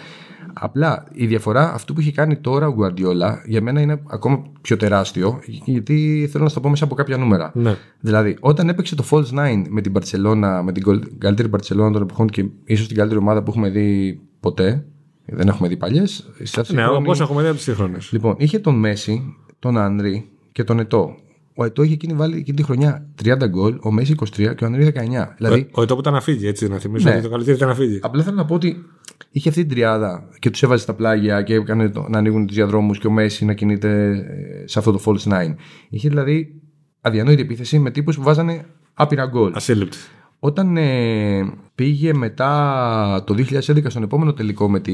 Απλά 0.63 1.07
η 1.13 1.27
διαφορά 1.27 1.73
αυτού 1.75 1.95
που 1.95 2.01
έχει 2.01 2.13
κάνει 2.13 2.37
τώρα 2.37 2.67
ο 2.67 2.73
Γκουαρδιόλα 2.73 3.43
για 3.47 3.63
μένα 3.63 3.81
είναι 3.81 4.03
ακόμα 4.11 4.43
πιο 4.61 4.77
τεράστιο 4.77 5.41
γιατί 5.65 6.29
θέλω 6.33 6.43
να 6.43 6.49
σου 6.49 6.55
το 6.55 6.61
πω 6.61 6.69
μέσα 6.69 6.85
από 6.85 6.95
κάποια 6.95 7.17
νούμερα. 7.17 7.51
Ναι. 7.55 7.77
Δηλαδή, 8.01 8.37
όταν 8.41 8.69
έπαιξε 8.69 8.95
το 8.95 9.05
False 9.11 9.25
9 9.59 9.63
με 9.69 9.81
την 9.81 9.93
Barcelona, 9.99 10.61
με 10.65 10.73
την 10.73 10.83
γκολ- 10.83 11.05
καλύτερη 11.19 11.51
Barcelona 11.57 11.91
των 11.93 12.03
εποχών 12.03 12.29
και 12.29 12.45
ίσως 12.65 12.87
την 12.87 12.97
καλύτερη 12.97 13.21
ομάδα 13.21 13.43
που 13.43 13.51
έχουμε 13.51 13.69
δει 13.71 14.21
ποτέ, 14.41 14.85
δεν 15.27 15.49
έχουμε 15.49 15.69
δει 15.69 15.77
παλιές. 15.77 16.31
Ναι, 16.73 16.87
όπως 16.89 17.21
έχουμε 17.21 17.41
δει 17.41 17.47
από 17.47 17.57
τις 17.57 17.65
σύγχρονες. 17.65 18.13
Λοιπόν, 18.13 18.35
είχε 18.39 18.59
τον 18.59 18.75
Μέση, 18.79 19.35
τον 19.59 19.79
Άνρι 19.79 20.29
και 20.53 20.65
τον 20.65 20.79
Ετώ. 20.79 21.15
Ο 21.55 21.65
Ετώ 21.65 21.83
είχε 21.83 21.93
εκείνη 21.93 22.13
βάλει 22.13 22.37
εκείνη 22.37 22.57
τη 22.57 22.63
χρονιά 22.63 23.07
30 23.25 23.47
γκολ, 23.49 23.79
ο 23.83 23.91
Μέση 23.93 24.15
23 24.21 24.55
και 24.55 24.65
ο 24.65 24.67
Άνρι 24.67 24.85
19. 24.85 25.35
Δηλαδή, 25.37 25.69
Ο 25.73 25.83
Ετώ 25.83 25.95
που 25.95 26.01
ήταν 26.01 26.13
να 26.13 26.21
φύγει, 26.21 26.47
έτσι, 26.47 26.69
να 26.69 26.79
θυμίσω 26.79 27.09
Ναι. 27.09 27.15
ότι 27.15 27.23
το 27.23 27.29
καλύτερο 27.31 27.57
ήταν 27.57 27.69
να 27.69 27.75
φύγει. 27.75 27.99
Απλά 28.03 28.23
θέλω 28.23 28.37
να 28.37 28.45
πω 28.45 28.55
ότι 28.55 28.85
είχε 29.31 29.49
αυτή 29.49 29.61
την 29.61 29.71
τριάδα 29.71 30.29
και 30.39 30.51
τους 30.51 30.63
έβαζε 30.63 30.83
στα 30.83 30.95
πλάγια 30.95 31.43
και 31.43 31.55
έκανε 31.55 31.89
το- 31.89 32.07
να 32.09 32.19
ανοίγουν 32.19 32.47
τους 32.47 32.57
διαδρόμους 32.57 32.99
και 32.99 33.07
ο 33.07 33.11
Μέση 33.11 33.45
να 33.45 33.55
κινείται 33.55 34.09
ε, 34.11 34.67
σε 34.67 34.79
αυτό 34.79 34.93
το 34.93 35.01
false 35.05 35.33
nine. 35.33 35.55
Είχε 35.89 36.09
δηλαδή 36.09 36.61
αδιανόητη 37.01 37.43
επίθεση 37.43 37.79
με 37.79 37.91
τύπους 37.91 38.17
που 38.17 38.23
βάζανε 38.23 38.65
άπειρα 38.95 39.27
γκολ. 39.27 39.53
Ασύλληπτη. 39.55 39.97
Όταν 40.39 40.77
ε, 40.77 41.53
πήγε 41.75 42.15
μετά 42.15 43.23
το 43.27 43.35
2011 43.39 43.85
στον 43.87 44.03
επόμενο 44.03 44.33
τελικό 44.33 44.71
με 44.71 44.81
τη 44.81 44.93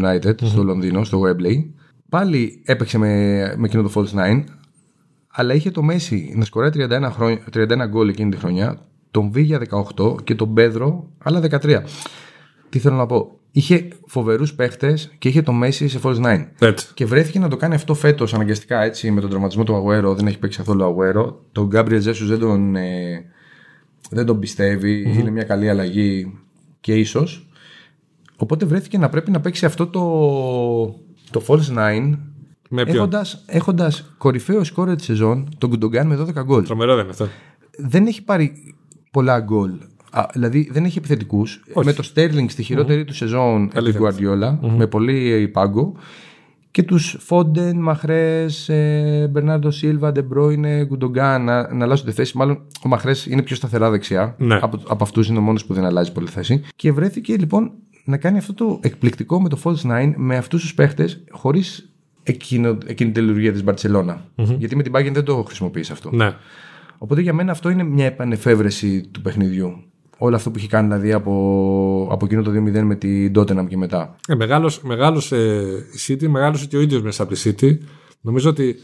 United 0.00 0.34
στο 0.42 0.62
Λονδίνο, 0.62 1.04
στο 1.04 1.20
Wembley, 1.22 1.64
πάλι 2.08 2.62
έπαιξε 2.64 2.98
με, 2.98 3.06
με 3.56 3.66
εκείνο 3.66 3.82
το 3.82 3.90
false 3.94 4.18
nine, 4.18 4.44
αλλά 5.30 5.54
είχε 5.54 5.70
το 5.70 5.82
Μέση 5.82 6.32
να 6.36 6.44
σκοράει 6.44 6.70
31, 6.74 7.08
χρόνια, 7.12 7.38
31 7.54 7.66
γκολ 7.88 8.08
εκείνη 8.08 8.30
τη 8.30 8.36
χρονιά, 8.36 8.78
τον 9.10 9.30
Βίγια 9.30 9.60
18 9.96 10.24
και 10.24 10.34
τον 10.34 10.54
Πέδρο 10.54 11.10
άλλα 11.18 11.40
13. 11.62 11.78
Τι 12.68 12.78
θέλω 12.78 12.96
να 12.96 13.06
πω; 13.06 13.38
Είχε 13.56 13.88
φοβερούς 14.06 14.54
παίχτες 14.54 15.12
και 15.18 15.28
είχε 15.28 15.42
το 15.42 15.52
Μέση 15.52 15.88
σε 15.88 16.00
false 16.02 16.22
nine. 16.24 16.46
Έτσι. 16.58 16.88
Και 16.94 17.06
βρέθηκε 17.06 17.38
να 17.38 17.48
το 17.48 17.56
κάνει 17.56 17.74
αυτό 17.74 17.94
φέτος 17.94 18.34
αναγκαστικά 18.34 18.82
έτσι 18.82 19.10
με 19.10 19.20
τον 19.20 19.30
τραυματισμό 19.30 19.64
του 19.64 19.74
Αγουέρο. 19.74 20.14
Δεν 20.14 20.26
έχει 20.26 20.38
παίξει 20.38 20.58
καθόλου 20.58 20.84
Αγουέρο. 20.84 21.42
Τον 21.52 21.66
Γκάμπριελ 21.66 22.00
Ζέσου 22.00 22.26
δεν 22.26 22.38
τον, 22.38 22.76
ε, 22.76 23.24
δεν 24.10 24.26
τον 24.26 24.38
πιστευει 24.38 25.14
Είναι 25.18 25.30
μια 25.30 25.42
καλή 25.42 25.68
αλλαγή 25.68 26.38
και 26.80 26.94
ίσως. 26.94 27.48
Οπότε 28.36 28.66
βρέθηκε 28.66 28.98
να 28.98 29.08
πρέπει 29.08 29.30
να 29.30 29.40
παίξει 29.40 29.66
αυτό 29.66 29.86
το, 29.86 30.02
το 31.30 31.42
false 31.46 31.78
nine 31.78 32.18
Με 32.68 32.84
ποιον; 32.84 32.96
έχοντας, 32.96 33.42
έχοντας 33.46 34.14
κορυφαίο 34.18 34.64
σκόρερ 34.64 34.96
της 34.96 35.04
σεζόν 35.04 35.48
τον 35.58 35.70
Γκουντογκάν 35.70 36.06
με 36.06 36.16
12 36.16 36.44
γκολ. 36.44 36.64
Τρομερό 36.64 36.94
δεν 36.94 37.02
είναι 37.02 37.12
αυτό. 37.12 37.28
Δεν 37.78 38.06
έχει 38.06 38.22
πάρει 38.22 38.74
πολλά 39.10 39.40
γκολ. 39.40 39.70
Α, 40.10 40.26
δηλαδή 40.32 40.68
δεν 40.72 40.84
έχει 40.84 40.98
επιθετικούς. 40.98 41.62
Με 41.84 41.92
το 41.92 42.10
Sterling 42.14 42.44
στη 42.48 42.62
χειρότερη 42.62 43.04
του 43.04 43.14
σεζόν 43.14 43.64
επί 43.64 43.78
Αλήθεια. 43.78 44.00
Guardiola, 44.02 44.58
με 44.76 44.86
πολύ 44.86 45.48
πάγκο. 45.48 45.96
Και 46.70 46.82
τους 46.82 47.16
Φόντεν, 47.20 47.76
Μαχρέζ, 47.76 48.46
Μπερνάρντο 49.30 49.70
Σίλβα, 49.70 50.12
Ντε 50.12 50.32
Μπρόινε, 50.32 50.84
Γκουντογκάν 50.84 51.44
να, 51.44 51.74
να 51.74 51.84
αλλάζουν 51.84 52.06
τη 52.06 52.12
θέση. 52.12 52.36
Μάλλον 52.36 52.62
ο 52.84 52.88
Μαχρέζ 52.88 53.12
είναι 53.28 53.42
πιο 53.42 53.56
σταθερά 53.56 53.90
δεξιά. 53.90 54.34
Ναι. 54.38 54.58
Από, 54.62 54.80
από 54.88 55.04
αυτούς 55.04 55.28
είναι 55.28 55.38
ο 55.38 55.40
μόνος 55.40 55.64
που 55.64 55.74
δεν 55.74 55.84
αλλάζει 55.84 56.12
πολύ 56.12 56.28
θέση. 56.28 56.62
Και 56.76 56.92
βρέθηκε 56.92 57.36
λοιπόν 57.36 57.72
να 58.04 58.16
κάνει 58.16 58.38
αυτό 58.38 58.54
το 58.54 58.78
εκπληκτικό 58.82 59.42
με 59.42 59.48
το 59.48 59.58
False 59.64 59.90
9 59.90 60.12
με 60.16 60.36
αυτούς 60.36 60.60
τους 60.60 60.74
παίχτες 60.74 61.24
χωρίς 61.30 61.92
εκείνη 62.22 62.76
την 62.94 63.12
τελειουργία 63.12 63.52
της 63.52 63.64
Μπαρσελόνα. 63.64 64.24
Γιατί 64.34 64.76
με 64.76 64.82
την 64.82 64.92
Bayern 64.96 65.12
δεν 65.12 65.24
το 65.24 65.42
χρησιμοποιείς 65.42 65.90
αυτό. 65.90 66.10
Ναι. 66.12 66.34
Οπότε 66.98 67.20
για 67.20 67.32
μένα 67.32 67.52
αυτό 67.52 67.68
είναι 67.68 67.82
μια 67.82 68.06
επανεφεύρεση 68.06 69.08
του 69.10 69.20
παιχνιδιού. 69.20 69.82
Όλο 70.18 70.36
αυτό 70.36 70.50
που 70.50 70.58
έχει 70.58 70.68
κάνει 70.68 70.86
δηλαδή 70.86 71.12
από, 71.12 72.08
από 72.10 72.24
εκείνο 72.24 72.42
το 72.42 72.50
2-0 72.50 72.82
με 72.82 72.94
την 72.94 73.32
Tottenham 73.36 73.66
και 73.68 73.76
μετά. 73.76 74.16
Ε, 74.28 74.34
μεγάλος, 74.34 74.82
μεγάλος 74.82 75.32
ε, 75.32 75.86
η 75.92 75.98
City, 76.06 76.26
μεγάλωσε 76.26 76.66
και 76.66 76.76
ο 76.76 76.80
ίδιος 76.80 77.02
μέσα 77.02 77.22
από 77.22 77.34
τη 77.34 77.42
City. 77.44 77.78
Νομίζω 78.20 78.50
ότι 78.50 78.76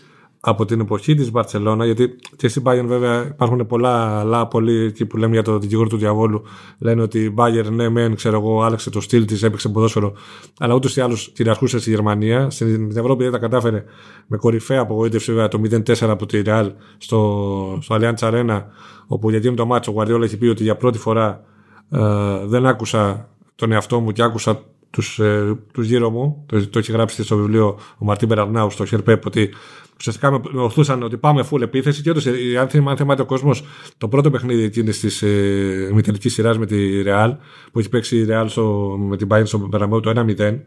από 0.45 0.65
την 0.65 0.81
εποχή 0.81 1.15
της 1.15 1.31
Μπαρσελόνα, 1.31 1.85
γιατί 1.85 2.17
και 2.37 2.49
στην 2.49 2.63
Bayern 2.67 2.85
βέβαια 2.85 3.27
υπάρχουν 3.27 3.67
πολλά 3.67 4.19
άλλα, 4.21 4.47
πολλοί 4.47 4.85
εκεί 4.85 5.07
που 5.07 5.17
λέμε 5.17 5.33
για 5.33 5.43
το 5.43 5.59
δικηγόρο 5.59 5.89
του 5.89 5.97
διαβόλου, 5.97 6.43
λένε 6.79 7.03
ότι 7.03 7.19
η 7.19 7.35
Bayern, 7.37 7.71
ναι, 7.71 7.89
μεν, 7.89 8.15
ξέρω 8.15 8.37
εγώ, 8.37 8.63
άλλαξε 8.63 8.91
το 8.91 9.01
στυλ 9.01 9.25
της, 9.25 9.43
έπαιξε 9.43 9.69
ποδόσφαιρο, 9.69 10.13
αλλά 10.59 10.75
ούτως 10.75 10.97
ή 10.97 11.01
άλλως 11.01 11.31
κυριαρχούσε 11.35 11.79
στη 11.79 11.91
Γερμανία. 11.91 12.51
Στην 12.51 12.97
Ευρώπη 12.97 13.23
δεν 13.23 13.33
τα 13.33 13.39
κατάφερε 13.39 13.85
με 14.27 14.37
κορυφαία 14.37 14.81
απογοήτευση 14.81 15.33
βέβαια 15.33 15.49
το 15.49 15.61
0-4 15.71 15.95
από 16.01 16.27
τη 16.27 16.43
Real 16.45 16.71
στο, 16.99 17.79
στο 17.81 17.97
Allianz 17.99 18.19
Arena, 18.19 18.63
όπου 19.07 19.29
για 19.29 19.39
εκείνο 19.39 19.55
το 19.55 19.67
μάτσο 19.67 19.93
ο 19.93 19.95
Guardiola 19.99 20.23
έχει 20.23 20.37
πει 20.37 20.47
ότι 20.47 20.63
για 20.63 20.77
πρώτη 20.77 20.99
φορά 20.99 21.45
ε, 21.91 22.01
δεν 22.45 22.67
άκουσα 22.67 23.29
τον 23.55 23.73
εαυτό 23.73 24.01
μου 24.01 24.13
και 24.13 24.23
άκουσα 24.23 24.63
τους, 24.93 25.19
ε, 25.19 25.59
τους 25.73 25.87
γύρω 25.87 26.11
μου, 26.11 26.45
το, 26.47 26.69
το 26.69 26.79
έχει 26.79 26.93
γράψει 26.93 27.25
στο 27.25 27.37
βιβλίο 27.37 27.79
ο 27.99 28.05
Μαρτίν 28.05 28.29
Περαρνάου 28.29 28.71
στο 28.71 28.85
Χερπέπ, 28.85 29.27
ότι 29.27 29.51
ουσιαστικά 29.99 30.31
με 30.31 30.41
ορθούσαν 30.55 31.03
ότι 31.03 31.17
πάμε 31.17 31.45
full 31.51 31.61
επίθεση 31.61 32.03
και 32.03 32.11
όντως, 32.11 32.27
αν 32.61 32.69
θυμάται 32.97 33.23
ο 33.23 33.25
κόσμος, 33.25 33.65
το 33.99 34.09
πρώτο 34.09 34.31
παιχνίδι 34.31 34.63
εκείνης 34.63 35.01
της 35.01 35.23
ε, 35.23 35.91
μητερική 35.95 36.29
σειράς 36.29 36.59
με 36.59 36.67
τη 36.67 37.03
Real, 37.07 37.37
που 37.73 37.79
έχει 37.79 37.89
παίξει 37.89 38.17
η 38.19 38.27
Real 38.29 38.45
στο, 38.47 38.97
με 39.09 39.17
την 39.17 39.29
Bayern 39.31 39.47
στο 39.47 39.59
Περαμέου 39.59 40.01
το 40.01 40.13
1-0. 40.17 40.59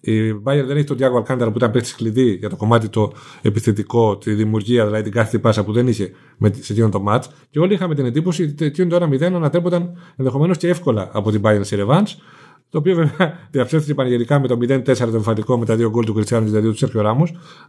Η 0.00 0.32
Bayern 0.32 0.64
δεν 0.66 0.76
έχει 0.76 0.86
τον 0.86 0.96
Diago 1.00 1.22
Alcántara 1.22 1.48
που 1.50 1.56
ήταν 1.56 1.70
παίχτη 1.70 1.94
κλειδί 1.94 2.30
για 2.30 2.48
το 2.48 2.56
κομμάτι 2.56 2.88
το 2.88 3.12
επιθετικό, 3.42 4.18
τη 4.18 4.34
δημιουργία, 4.34 4.84
δηλαδή 4.84 5.02
την 5.02 5.12
κάθε 5.12 5.38
πάσα 5.38 5.64
που 5.64 5.72
δεν 5.72 5.88
είχε 5.88 6.12
σε 6.60 6.72
εκείνο 6.72 6.88
το 6.88 7.04
match. 7.08 7.22
Και 7.50 7.58
όλοι 7.58 7.74
είχαμε 7.74 7.94
την 7.94 8.04
εντύπωση 8.04 8.42
ότι 8.42 8.64
εκείνο 8.64 8.98
το 8.98 9.08
1-0 9.12 9.22
ανατρέπονταν 9.22 9.98
ενδεχομένως 10.16 10.56
και 10.56 10.68
εύκολα 10.68 11.10
από 11.12 11.30
την 11.30 11.40
Bayern 11.44 11.60
σε 11.60 11.76
Revans 11.80 12.06
το 12.70 12.78
οποίο 12.78 12.94
βέβαια 12.94 13.38
διαψεύστηκε 13.50 13.94
πανηγυρικά 13.94 14.40
με 14.40 14.46
το 14.46 14.58
0-4 14.60 14.96
το 14.96 15.10
εμφαντικό 15.14 15.58
με 15.58 15.64
τα 15.64 15.76
δύο 15.76 15.90
γκολ 15.90 16.04
του 16.04 16.14
Κριστιανού 16.14 16.46
δηλαδή 16.46 16.68
του 16.68 16.76
Σέρχιο 16.76 17.00
Ράμου. 17.00 17.24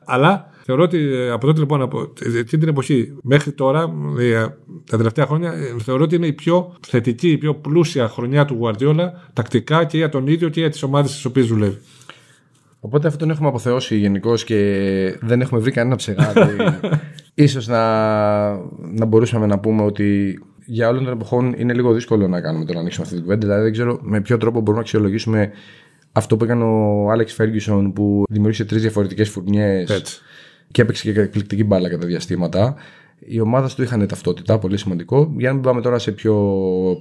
Αλλά 0.06 0.50
θεωρώ 0.64 0.84
ότι 0.84 0.98
ε, 0.98 1.30
από 1.30 1.46
τότε 1.46 1.60
λοιπόν, 1.60 1.82
από 1.82 2.14
εκείνη 2.24 2.46
την 2.46 2.68
εποχή 2.68 3.18
μέχρι 3.22 3.52
τώρα, 3.52 3.94
ε, 4.20 4.46
τα 4.90 4.98
τελευταία 4.98 5.26
χρόνια, 5.26 5.52
ε, 5.52 5.76
θεωρώ 5.84 6.04
ότι 6.04 6.16
είναι 6.16 6.28
η 6.28 6.34
πιο 6.34 6.76
θετική, 6.88 7.30
η 7.30 7.38
πιο 7.38 7.56
πλούσια 7.56 8.08
χρονιά 8.08 8.46
του 8.46 8.54
Γουαρδιόλα 8.54 9.30
τακτικά 9.34 9.84
και 9.84 9.98
για 9.98 10.10
τον 10.10 10.28
ίδιο 10.28 10.50
και 10.50 10.60
για 10.60 10.70
τις 10.70 10.84
ομάδες 10.84 11.12
στις 11.12 11.26
οποίες 11.26 11.48
δουλεύει. 11.48 11.78
Οπότε 12.80 13.08
αυτό 13.08 13.20
τον 13.20 13.30
έχουμε 13.30 13.48
αποθεώσει 13.48 13.98
γενικώς 13.98 14.44
και 14.44 14.56
δεν 15.22 15.42
έχουμε 15.42 15.60
βρει 15.60 15.72
κανένα 15.72 15.96
ψεγάδι. 15.96 16.56
Ίσως 17.34 17.68
να, 17.68 17.82
να 18.72 19.06
μπορούσαμε 19.06 19.46
να 19.46 19.60
πούμε 19.60 19.84
ότι 19.84 20.40
για 20.72 20.90
όλων 20.90 21.04
των 21.04 21.14
εποχών 21.14 21.54
είναι 21.58 21.74
λίγο 21.74 21.94
δύσκολο 21.94 22.28
να 22.28 22.42
κάνουμε 22.42 22.66
το 22.66 22.74
να 22.74 22.80
ανοίξουμε 22.80 23.04
αυτή 23.06 23.18
την 23.18 23.26
κουβέντα. 23.26 23.46
Δηλαδή 23.46 23.64
δεν 23.64 23.72
ξέρω 23.72 24.00
με 24.02 24.22
ποιο 24.22 24.38
τρόπο 24.38 24.58
μπορούμε 24.58 24.76
να 24.76 24.82
αξιολογήσουμε 24.82 25.52
αυτό 26.12 26.38
που 26.38 26.44
έκανε 26.44 26.64
ο 26.64 27.10
Άλεξ 27.12 27.34
Φέργκισον 27.34 27.94
που 27.94 28.24
δημιούργησε 28.30 28.66
τρεις 28.66 28.82
διαφορετικές 28.82 29.30
φουρνιές 29.30 30.22
και 30.72 30.82
έπαιξε 30.82 31.12
και 31.12 31.20
εκπληκτική 31.20 31.64
μπάλα 31.64 31.90
κατά 31.90 32.08
διαστήματα. 32.08 32.76
Οι 33.20 33.40
ομάδες 33.40 33.76
του 33.76 33.84
είχαν 33.84 34.08
ταυτότητα, 34.08 34.60
πολύ 34.60 34.78
σημαντικό. 34.78 35.34
Για 35.38 35.48
να 35.48 35.54
μην 35.54 35.64
πάμε 35.64 35.82
τώρα 35.82 36.00
σε 36.00 36.12
πιο 36.12 36.36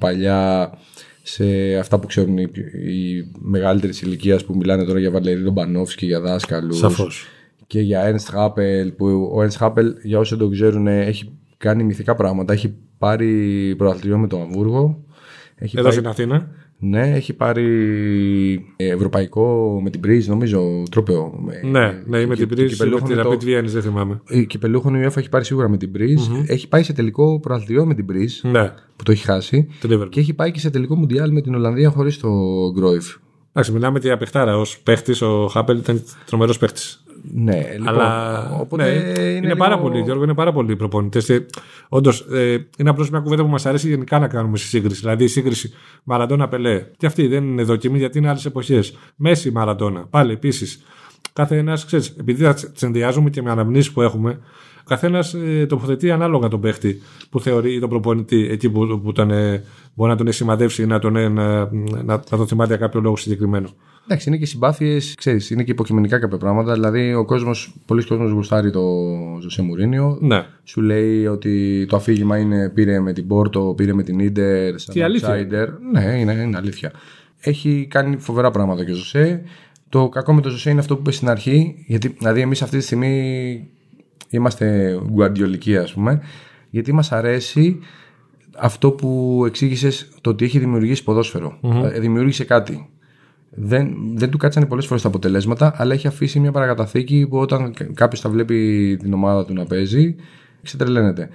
παλιά, 0.01 0.73
σε 1.23 1.77
αυτά 1.77 1.99
που 1.99 2.07
ξέρουν 2.07 2.39
οι, 2.39 2.51
οι 2.87 3.31
μεγαλύτερες 3.39 4.03
ηλικία 4.03 4.41
που 4.47 4.57
μιλάνε 4.57 4.85
τώρα 4.85 4.99
για 4.99 5.11
Βαλερή 5.11 5.43
Ντομπανόφσκι, 5.43 6.07
για 6.07 6.21
δάσκαλους. 6.21 6.79
Σαφώς. 6.79 7.27
Και 7.67 7.81
για 7.81 8.13
Ernst 8.13 8.39
Happel, 8.39 8.93
που 8.97 9.07
ο 9.07 9.43
Ernst 9.43 9.67
Happel, 9.67 9.85
για 10.03 10.19
όσοι 10.19 10.37
δεν 10.37 10.47
το 10.47 10.53
ξέρουν, 10.53 10.87
έχει 10.87 11.33
κάνει 11.57 11.85
μυθικά 11.85 12.15
πράγματα. 12.15 12.53
Έχει 12.53 12.75
πάρει 12.99 13.75
πρωταθλητήριο 13.77 14.19
με 14.19 14.27
το 14.27 14.41
Αμβούργο. 14.41 15.05
Έχει 15.55 15.79
Εδώ 15.79 15.91
στην 15.91 16.07
Αθήνα. 16.07 16.51
Ναι, 16.81 17.13
έχει 17.15 17.33
πάρει 17.33 18.75
ευρωπαϊκό 18.77 19.81
με 19.83 19.91
την 19.91 20.01
Πρίζ, 20.01 20.29
νομίζω, 20.29 20.83
τρόπεο. 20.91 21.41
Ναι, 21.63 22.03
ναι, 22.07 22.27
με 22.27 22.37
την 22.37 22.49
Πρίζ, 22.49 22.79
με 22.79 23.01
την 23.01 23.17
Rapid 23.19 23.43
Vienna, 23.43 23.65
δεν 23.65 23.83
θυμάμαι. 23.83 24.21
Η 24.29 24.47
κυπελούχων 24.47 24.95
η 24.95 25.07
UEFA 25.07 25.17
έχει 25.17 25.29
πάρει 25.29 25.45
σίγουρα 25.45 25.69
με 25.69 25.77
την 25.77 25.93
Πρίζ. 25.93 26.29
Έχει 26.47 26.69
πάει 26.69 26.83
σε 26.83 26.93
τελικό 26.93 27.41
πρωταθλητήριο 27.41 27.87
με 27.87 27.95
την 27.95 28.07
Πρίζ, 28.07 28.43
ναι. 28.43 28.73
που 28.97 29.03
το 29.05 29.13
έχει 29.13 29.25
χάσει. 29.25 29.69
Και 30.09 30.21
έχει 30.21 30.35
πάει 30.35 30.51
και 30.51 30.61
σε 30.61 30.71
τελικό 30.71 30.97
Μουντιάλ 30.97 31.33
με 31.33 31.41
την 31.41 31.55
Ολλανδία 31.55 31.91
χωρίς 31.91 32.19
το 32.19 32.29
Γκρόιφ. 32.73 33.17
Εντάξει, 33.59 33.77
μιλάμε 33.77 33.99
για 33.99 34.17
παιχτάρα. 34.17 34.57
Ω 34.59 34.63
παίχτη, 34.83 35.25
ο 35.25 35.47
Χάπελ 35.47 35.79
ήταν 35.79 36.03
τρομερό 36.27 36.55
παίχτη. 36.61 36.83
Ναι, 37.33 37.71
λοιπόν, 37.73 37.89
Αλλά 37.89 38.51
οπότε 38.61 38.83
ναι, 38.83 38.91
είναι, 38.91 39.21
είναι 39.21 39.41
λίγο... 39.41 39.57
πάρα 39.57 39.79
πολύ, 39.79 40.01
Γιώργο, 40.01 40.23
είναι 40.23 40.35
πάρα 40.35 40.53
πολλοί 40.53 40.77
προπονητέ. 40.77 41.47
Όντω, 41.89 42.11
ε, 42.33 42.57
είναι 42.79 42.91
απλώ 42.91 43.07
μια 43.11 43.21
κουβέντα 43.21 43.43
που 43.43 43.49
μα 43.49 43.59
αρέσει 43.65 43.89
γενικά 43.89 44.19
να 44.19 44.29
κάνουμε 44.29 44.57
στη 44.57 44.67
σύγκριση. 44.67 45.01
Δηλαδή, 45.01 45.25
η 45.25 45.29
σύγκριση 45.29 45.73
Μαραντόνα 46.05 46.49
Πελέ. 46.49 46.87
Και 46.97 47.07
αυτή 47.07 47.27
δεν 47.27 47.45
είναι 47.45 47.63
δοκιμή 47.63 47.99
γιατί 47.99 48.19
είναι 48.19 48.29
άλλε 48.29 48.41
εποχέ. 48.47 48.83
Μέση 49.17 49.51
Μαραντόνα. 49.51 50.07
Πάλι 50.11 50.33
επίση. 50.33 50.83
Κάθε 51.33 51.57
ένα, 51.57 51.79
ξέρει, 51.87 52.05
επειδή 52.21 52.45
θα 52.45 52.57
συνδυάζουμε 52.73 53.31
και 53.31 53.43
με 53.43 53.51
αναμνήσεις 53.51 53.93
που 53.93 54.03
έχουμε, 54.03 54.31
ο 54.31 54.39
καθένας 54.89 55.35
ε, 55.35 55.67
τοποθετεί 55.69 56.11
ανάλογα 56.11 56.49
τον 56.49 56.61
παίχτη 56.61 57.01
που 57.31 57.41
θεωρεί 57.41 57.81
τον 57.81 57.89
προπονητή 57.89 58.49
εκεί 58.51 58.71
που, 58.71 59.01
που 59.05 59.13
τον, 59.13 59.31
ε, 59.31 59.63
μπορεί 59.95 60.11
να 60.11 60.17
τον 60.17 60.27
έχει 60.27 60.37
σημαδεύσει 60.37 60.83
ή 60.83 60.87
να 60.87 60.99
τον, 60.99 61.17
ε, 61.17 61.29
να, 61.29 61.59
να, 61.65 62.05
να 62.05 62.37
τον 62.37 62.47
θυμάται 62.47 62.69
για 62.69 62.87
κάποιο 62.87 63.01
λόγο 63.01 63.17
συγκεκριμένο. 63.17 63.69
Εντάξει, 64.05 64.29
είναι 64.29 64.39
και 64.39 64.47
συμπάθειες, 64.47 65.15
ξέρεις, 65.15 65.51
είναι 65.51 65.63
και 65.63 65.71
υποκειμενικά 65.71 66.19
κάποια 66.19 66.39
πράγματα. 66.39 66.73
Δηλαδή, 66.73 67.15
ο 67.15 67.25
κόσμος, 67.25 67.75
πολλοί 67.87 68.05
κόσμοι 68.05 68.31
γουστάρει 68.31 68.71
το 68.71 68.83
Ζωσέ 69.41 69.63
Μουρίνιο. 69.63 70.19
Ναι. 70.21 70.47
Σου 70.65 70.81
λέει 70.81 71.27
ότι 71.27 71.87
το 71.89 71.97
αφήγημα 71.97 72.39
είναι 72.39 72.69
πήρε 72.69 73.01
με 73.01 73.13
την 73.13 73.27
Πόρτο, 73.27 73.75
πήρε 73.77 73.93
με 73.93 74.03
την 74.03 74.19
Ιντερ, 74.19 74.79
σαν 74.79 74.95
outsider. 74.97 75.67
Ναι, 75.93 76.19
είναι, 76.19 76.33
είναι 76.33 76.57
αλήθεια. 76.57 76.93
Έχει 77.41 77.87
κάνει 77.91 78.17
φοβερά 78.17 78.51
πράγματα 78.51 78.85
και 78.85 78.91
ο 78.91 78.95
Ζωσέ. 78.95 79.43
Το 79.89 80.09
κακό 80.09 80.33
με 80.35 80.41
το 80.41 80.49
Ζωσέ 80.49 80.71
είναι 80.71 80.81
αυτό 80.81 80.95
που 80.95 81.01
είπες 81.01 81.17
στην 81.17 81.29
αρχή. 81.29 81.85
Γιατί, 81.87 82.09
δηλαδή, 82.19 82.41
εμείς 82.41 82.63
αυτή 82.63 82.79
τη 82.79 82.85
στιγμή 82.85 83.71
είμαστε 84.31 84.99
γκουαντιολικοί, 85.11 85.77
ας 85.77 85.93
πούμε. 85.93 86.21
Γιατί 86.71 86.93
μας 86.93 87.13
αρέσει 87.13 87.79
αυτό 88.59 88.91
που 88.91 89.43
εξήγησες 89.47 90.09
το 90.21 90.31
ότι 90.31 90.45
έχει 90.45 90.59
δημιουργήσει 90.59 91.05
ποδόσφαιρο. 91.05 91.59
Mm-hmm. 91.63 91.93
Δημιούργησε 92.01 92.45
κάτι 92.45 92.89
δεν, 93.51 93.97
δεν 94.15 94.31
του 94.31 94.39
κάτσανε 94.39 94.67
πολλές 94.67 94.87
φορές 94.87 95.03
τα 95.03 95.09
αποτελέσματα, 95.09 95.73
αλλά 95.77 95.95
έχει 95.95 96.07
αφήσει 96.07 96.41
μια 96.41 96.53
παρακαταθήκη 96.53 97.27
που 97.31 97.37
όταν 97.39 97.75
κάποιος 97.95 98.21
θα 98.21 98.29
βλέπει 98.29 98.97
την 99.01 99.13
ομάδα 99.13 99.45
του 99.45 99.53
να 99.53 99.65
παίζει, 99.65 100.17
ξετρελαίνεται. 100.63 101.29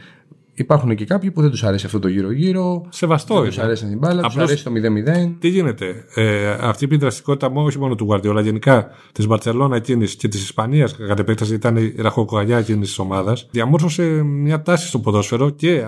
Υπάρχουν 0.56 0.96
και 0.96 1.06
κάποιοι 1.06 1.32
που 1.32 1.42
δεν 1.42 1.50
τους 1.50 1.64
αρέσει 1.64 1.86
αυτό 1.86 2.00
το 2.00 2.08
γύρω-γύρω. 2.08 2.86
Σεβαστό. 2.90 3.36
Δεν 3.36 3.48
τους 3.48 3.58
αρέσει 3.58 3.86
την 3.86 3.98
μπάλα, 3.98 4.22
τους 4.22 4.38
αρέσει 4.38 4.64
το 4.64 4.72
0-0. 4.72 5.36
Τι 5.40 5.48
γίνεται. 5.48 6.06
Ε, 6.16 6.50
αυτή 6.50 6.88
η 6.92 6.98
δραστικότητα 6.98 7.52
όχι 7.54 7.80
μόνο 7.80 7.96
του 7.96 8.04
Γουαρδιόλα, 8.06 8.42
γενικά 8.42 8.88
της 9.12 9.28
Μπαρσελόνα 9.28 9.76
εκείνης 9.76 10.16
και 10.16 10.28
της 10.28 10.44
Ισπανίας, 10.44 10.96
κατά 10.96 11.22
επέκταση 11.22 11.54
ήταν 11.54 11.78
η 11.78 11.96
ραχοκοκαλιά 11.98 12.58
εκείνης 12.58 12.88
της 12.88 13.00
ομάδας, 13.00 13.48
διαμόρφωσε 13.52 14.04
μια 14.24 14.62
τάση 14.62 14.88
στο 14.88 15.00
ποδόσφαιρο 15.00 15.50
και 15.50 15.84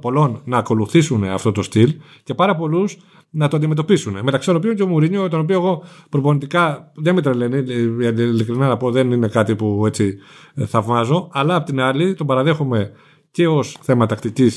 πολλών 0.00 0.40
να 0.44 0.58
ακολουθήσουν 0.58 1.24
αυτό 1.24 1.52
το 1.52 1.62
στυλ 1.62 1.94
και 2.22 2.34
πάρα 2.34 2.56
πολλούς 2.56 2.98
να 3.30 3.48
το 3.48 3.56
αντιμετωπίσουν. 3.56 4.18
Μεταξύ 4.22 4.46
των 4.46 4.56
οποίων 4.56 4.74
και 4.74 4.82
ο 4.82 4.86
Μουρίνιο, 4.86 5.28
τον 5.28 5.40
οποίο 5.40 5.56
εγώ 5.56 5.82
προπονητικά 6.10 6.92
δεν 6.94 7.14
με 7.14 7.22
τρελαίνει, 7.22 7.72
ε, 8.04 8.22
ειλικρινά 8.22 8.68
να 8.68 8.76
πω, 8.76 8.90
δεν 8.90 9.12
είναι 9.12 9.28
κάτι 9.28 9.56
που 9.56 9.86
έτσι 9.86 10.18
ε, 10.54 10.66
θαυμάζω, 10.66 11.28
αλλά 11.32 11.54
απ' 11.54 11.64
την 11.64 11.80
άλλη 11.80 12.14
τον 12.14 12.26
παραδέχομαι 12.26 12.92
και 13.38 13.46
ως 13.46 13.78
θέμα 13.80 14.06
τακτική, 14.06 14.50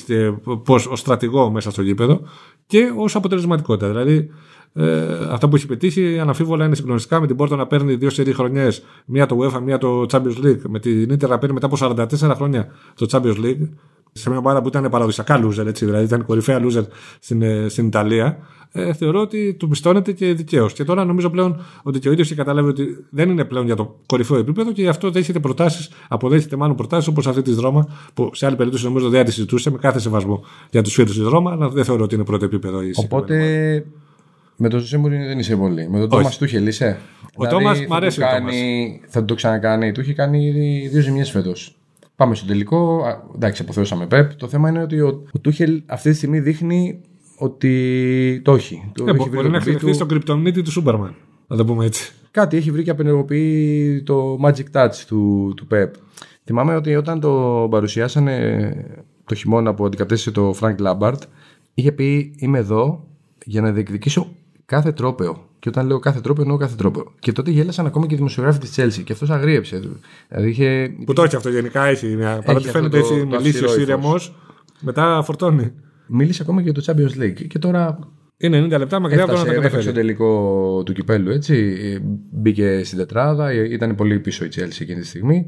πώ 0.64 0.74
ως 0.74 1.00
στρατηγό 1.00 1.52
μέσα 1.52 1.72
στο 1.72 1.82
γήπεδο 1.82 2.22
και 2.66 2.92
ως 2.96 3.16
αποτελεσματικότητα. 3.16 3.88
Δηλαδή, 3.88 4.30
ε, 4.74 5.04
αυτά 5.30 5.50
που 5.50 5.56
έχει 5.56 5.66
πετύχει 5.66 6.20
αναμφίβολα 6.20 6.66
είναι 6.66 6.76
συγκλονιστικά 6.76 7.20
με 7.20 7.28
την 7.28 7.36
Πόρτα 7.36 7.56
να 7.56 7.68
παίρνει 7.68 7.96
δύο 7.96 8.10
σερή 8.10 8.34
χρονιές, 8.34 8.84
μία 9.06 9.26
το 9.26 9.38
UEFA, 9.42 9.60
μία 9.62 9.78
το 9.78 10.06
Champions 10.12 10.46
League, 10.46 10.62
με 10.68 10.80
την 10.80 11.10
Ιντερ 11.10 11.30
να 11.30 11.38
παίρνει 11.38 11.54
μετά 11.54 11.66
από 11.66 11.78
44 11.80 12.36
χρόνια 12.36 12.68
το 12.96 13.08
Champions 13.12 13.38
League. 13.38 13.70
Σε 14.12 14.30
μια 14.30 14.38
ομάδα 14.38 14.62
που 14.62 14.68
ήταν 14.68 14.90
παραδοσιακά 14.90 15.46
loser, 15.46 15.66
έτσι, 15.66 15.86
δηλαδή 15.86 16.04
ήταν 16.04 16.26
κορυφαία 16.26 16.62
loser 16.64 16.84
στην, 17.20 17.42
ε, 17.42 17.68
στην 17.70 17.88
Ιταλία, 17.88 18.38
ε, 18.72 18.94
θεωρώ 18.94 19.22
ότι 19.22 19.54
του 19.54 19.68
πιστώνεται 19.68 20.12
και 20.12 20.34
δικαίως. 20.34 20.74
Και 20.74 20.84
τώρα 20.84 21.06
νομίζω 21.06 21.30
πλέον 21.30 21.62
ότι 21.84 22.00
και 22.00 22.10
ο 22.10 22.12
ίδιος 22.12 22.28
έχει 22.28 22.38
καταλάβει 22.38 22.70
ότι 22.70 23.06
δεν 23.10 23.30
είναι 23.30 23.44
πλέον 23.44 23.66
για 23.66 23.76
το 23.76 24.00
κορυφαίο 24.06 24.38
επίπεδο 24.38 24.72
και 24.72 24.82
γι' 24.82 24.88
αυτό 24.88 25.12
δέχεται 25.12 25.40
προτάσεις, 25.40 25.90
αποδέχεται 26.08 26.56
μάλλον 26.56 26.76
προτάσεις 26.76 27.08
όπως 27.08 27.28
αυτή 27.28 27.42
της 27.42 27.58
Ρώμα, 27.58 27.88
που 28.14 28.30
σε 28.34 28.46
άλλη 28.46 28.56
περίπτωση 28.56 28.86
νομίζω 28.86 29.10
δεν 29.10 29.26
τη 29.26 29.32
συζητούσε 29.32 29.72
με 29.72 29.78
κάθε 29.78 30.00
σεβασμό 30.00 30.44
για 30.70 30.82
τους 30.82 30.94
φίλους 30.94 31.18
της 31.18 31.28
Ρώμα, 31.28 31.52
αλλά 31.52 31.70
δεν 31.70 31.84
θεωρώ 31.84 32.04
ότι 32.04 32.16
είναι 32.16 32.24
πρώτο 32.24 32.46
επίπεδο 32.46 32.82
η 32.82 32.92
Οπότε 32.96 33.86
με 34.56 34.70
τον 34.70 34.80
Ζωσέ 34.80 34.98
δεν 34.98 35.40
είσαι 35.40 35.56
πολύ. 35.56 35.90
Με 35.90 36.00
τον 36.00 36.10
Τόμας 36.10 36.38
Τούχελ 36.38 36.68
είσαι. 36.68 37.00
Ο 37.36 37.44
δηλαδή, 37.44 37.56
Τόμας 37.56 37.86
μ' 37.88 37.94
αρέσει. 37.94 38.22
Θα 39.08 39.26
το 39.26 39.36
ξανακάνει. 39.36 39.92
Του 39.92 40.00
έχει 40.00 40.14
κάνει 40.14 40.52
δύο 40.88 41.02
ζημιές 41.02 41.32
φέτος. 41.32 41.76
Πάμε 42.16 42.36
στο 42.36 42.46
τελικό. 42.46 43.04
Εντάξει, 43.36 43.62
αποθεώσαμε 43.62 44.08
Πεπ. 44.08 44.34
Το 44.36 44.48
θέμα 44.48 44.70
είναι 44.70 44.82
ότι 44.82 45.00
ο, 45.00 45.24
ο 45.34 45.40
Τούχελ 45.40 45.82
αυτή 45.86 46.10
τη 46.10 46.16
στιγμή 46.16 46.40
δείχνει 46.40 47.02
ότι 47.42 48.42
το 48.44 48.54
έχει. 48.54 48.92
Το 48.94 49.06
ε, 49.08 49.12
έχει 49.12 49.30
μπορεί 49.30 49.50
να 49.50 49.60
κρυφτεί 49.60 49.86
του... 49.86 49.94
στο 49.94 50.06
κρυπτονίτη 50.06 50.62
του 50.62 50.72
Σούμπερμαν. 50.72 51.16
Να 51.48 51.56
το 51.58 51.66
πούμε 51.66 51.86
έτσι. 51.86 52.14
Κάτι 52.32 52.58
έχει 52.58 52.72
βρει 52.72 52.84
και 52.84 52.90
απενεργοποιεί 52.90 54.02
το 54.04 54.40
magic 54.44 54.66
touch 54.74 54.96
του, 55.08 55.54
του 55.56 55.68
Pep. 55.72 55.90
Θυμάμαι 56.44 56.76
ότι 56.76 56.96
όταν 56.96 57.20
το 57.20 57.68
παρουσιάσανε 57.72 58.76
το 59.26 59.36
χειμώνα 59.36 59.74
που 59.74 59.86
αντικατέστησε 59.86 60.32
το 60.32 60.56
Frank 60.60 60.76
Lambert, 60.76 61.20
είχε 61.74 61.92
πει: 61.92 62.36
Είμαι 62.38 62.58
εδώ 62.58 63.08
για 63.46 63.62
να 63.62 63.72
διεκδικήσω 63.72 64.36
κάθε 64.66 64.92
τρόπεο. 64.92 65.50
Και 65.60 65.70
όταν 65.70 65.88
λέω 65.88 66.00
κάθε 66.00 66.22
τρόπο, 66.22 66.42
εννοώ 66.42 66.58
κάθε 66.58 66.76
τρόπο. 66.76 67.12
Και 67.20 67.32
τότε 67.32 67.52
γέλασαν 67.52 67.86
ακόμα 67.86 68.08
και 68.08 68.14
οι 68.14 68.18
δημοσιογράφοι 68.18 68.60
της 68.60 68.80
Chelsea. 68.80 69.04
Και 69.04 69.14
αυτός 69.14 69.30
αγρίεψε. 69.30 69.82
Δηλαδή 70.28 70.50
είχε... 70.50 70.94
Που 71.06 71.14
το 71.14 71.24
έχει 71.24 71.36
αυτό 71.36 71.50
γενικά 71.50 71.86
έχει. 71.86 72.08
Μια... 72.08 72.42
Παρότι 72.46 72.70
φαίνεται 72.70 72.98
έτσι 72.98 73.14
μιλήσει 73.14 73.82
ήρεμο, 73.82 74.16
μετά 74.80 75.22
φορτώνει. 75.24 75.72
Μίλησε 76.14 76.42
ακόμα 76.42 76.62
και 76.62 76.70
για 76.72 76.82
το 76.82 76.84
Champions 76.88 77.22
League. 77.24 77.48
Και 77.48 77.60
τώρα 77.60 78.00
είναι 78.38 78.66
90 78.66 78.78
λεπτά 78.78 79.00
μακριά 79.00 79.24
από 79.24 79.32
το 79.32 79.38
να 79.38 79.46
τα 79.46 79.54
καταφέρει. 79.54 79.82
στο 79.82 79.92
τελικό 79.92 80.84
του 80.86 80.94
κυπέλου, 80.94 81.30
έτσι. 81.32 81.78
Μπήκε 82.32 82.82
στην 82.84 82.98
τετράδα, 82.98 83.54
ήταν 83.54 83.96
πολύ 83.96 84.20
πίσω 84.20 84.46
η 84.46 84.50
Chelsea 84.56 84.78
εκείνη 84.80 85.00
τη 85.00 85.08
στιγμή 85.08 85.46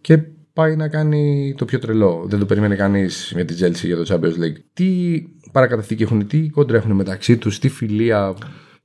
και 0.00 0.18
πάει 0.52 0.76
να 0.76 0.88
κάνει 0.88 1.54
το 1.56 1.64
πιο 1.64 1.78
τρελό. 1.78 2.24
Δεν 2.28 2.38
το 2.38 2.46
περίμενε 2.46 2.74
κανείς 2.74 3.32
με 3.34 3.44
τη 3.44 3.54
Chelsea 3.60 3.84
για 3.84 3.96
το 3.96 4.04
Champions 4.08 4.44
League. 4.44 4.56
Τι 4.72 5.22
παρακαταθήκη 5.52 6.02
έχουν, 6.02 6.26
τι 6.26 6.48
κόντρα 6.48 6.76
έχουν 6.76 6.92
μεταξύ 6.92 7.36
τους, 7.36 7.58
τι 7.58 7.68
φιλία. 7.68 8.34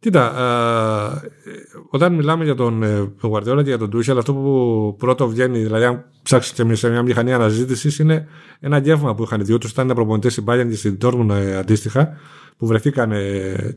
Κοίτα, 0.03 0.31
α, 0.37 1.21
όταν 1.89 2.13
μιλάμε 2.13 2.43
για 2.43 2.55
τον 2.55 2.83
Γουαρδιόλα 3.21 3.61
και 3.61 3.69
για 3.69 3.77
τον 3.77 3.89
Τούσελ, 3.89 4.17
αυτό 4.17 4.33
που 4.33 4.95
πρώτο 4.99 5.27
βγαίνει, 5.27 5.59
δηλαδή 5.59 5.83
αν 5.83 6.05
ψάξεις 6.23 6.53
και 6.53 6.75
σε 6.75 6.89
μια 6.89 7.01
μηχανή 7.01 7.33
αναζήτησης, 7.33 7.99
είναι 7.99 8.27
ένα 8.59 8.77
γεύμα 8.77 9.15
που 9.15 9.23
είχαν 9.23 9.41
οι 9.41 9.43
δυο 9.43 9.57
τους. 9.57 9.71
Ήταν 9.71 9.87
προπονητές 9.87 10.31
στην 10.31 10.43
Bayern 10.47 10.67
και 10.69 10.75
στην 10.75 10.97
Dortmund 11.01 11.29
ε, 11.29 11.55
αντίστοιχα 11.55 12.17
που 12.57 12.67
βρεθήκαν 12.67 13.11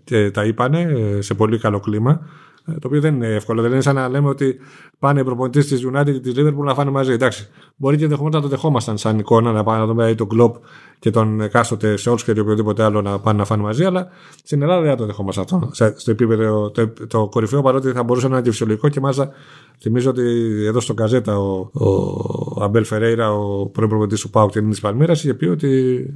και 0.05 0.31
τα 0.31 0.45
είπανε 0.45 0.81
ε, 0.81 1.21
σε 1.21 1.35
πολύ 1.35 1.59
καλό 1.59 1.81
κλίμα. 1.81 2.27
Ε, 2.67 2.73
το 2.73 2.87
οποίο 2.87 3.01
δεν 3.01 3.15
είναι 3.15 3.27
εύκολο. 3.27 3.63
Δεν 3.63 3.73
είναι 3.73 3.81
σαν 3.81 3.95
να 3.95 4.09
λέμε 4.09 4.29
ότι 4.29 4.57
πάνε 4.99 5.21
οι 5.21 5.25
προπονητές 5.25 5.67
της 5.67 5.87
United 5.87 6.13
και 6.13 6.21
της 6.21 6.35
Liverpool 6.37 6.65
να 6.65 6.75
φάνε 6.75 6.91
μαζί. 6.91 7.13
Εντάξει, 7.13 7.49
μπορεί 7.77 7.97
και 7.97 8.05
ενδεχομένω 8.05 8.37
να 8.37 8.43
το 8.43 8.49
δεχόμασταν 8.49 8.99
σαν 8.99 9.19
εικόνα 9.19 9.53
να 9.53 9.63
πάνε 9.63 9.79
να 9.79 9.87
δούμε 9.87 10.15
τον 10.15 10.29
κλοπ 10.29 10.55
και 10.99 11.11
τον 11.11 11.41
εκάστοτε 11.41 11.97
σε 11.97 12.11
όλου 12.11 12.19
και 12.25 12.41
οποιοδήποτε 12.41 12.83
άλλο 12.83 13.03
να 13.03 13.19
πάνε 13.19 13.39
να 13.39 13.45
φάνε 13.45 13.63
μαζί. 13.63 13.85
Αλλά 13.85 14.09
στην 14.45 14.63
Ελλάδα 14.63 14.83
δεν 14.83 14.97
το 14.97 15.07
δεχόμασταν 15.07 15.45
αυτό. 15.45 15.71
Στο 15.97 16.11
επίπεδο 16.11 16.71
το, 16.71 16.93
το 17.07 17.29
κορυφαίο, 17.29 17.63
παρότι 17.63 17.93
θα 17.93 18.03
μπορούσε 18.03 18.29
να 18.29 18.35
είναι 18.35 18.45
και 18.45 18.51
φυσιολογικό 18.51 18.89
και 18.89 19.01
μάλιστα 19.01 19.31
θυμίζω 19.81 20.11
ότι 20.11 20.23
εδώ 20.67 20.81
στο 20.81 20.95
Καζέτα 20.95 21.39
ο, 21.39 21.71
ο 21.73 21.87
Αμπέλ 22.63 22.85
Φερέιρα, 22.85 23.33
ο 23.33 23.67
πρώην 23.67 23.89
προπονητής 23.89 24.21
του 24.21 24.31
Πάου 24.31 24.49
και 24.49 24.61
τη 24.61 24.81
Παλμύρας, 24.81 25.25
είχε 25.25 25.35
πει 25.35 25.47
ότι 25.47 25.71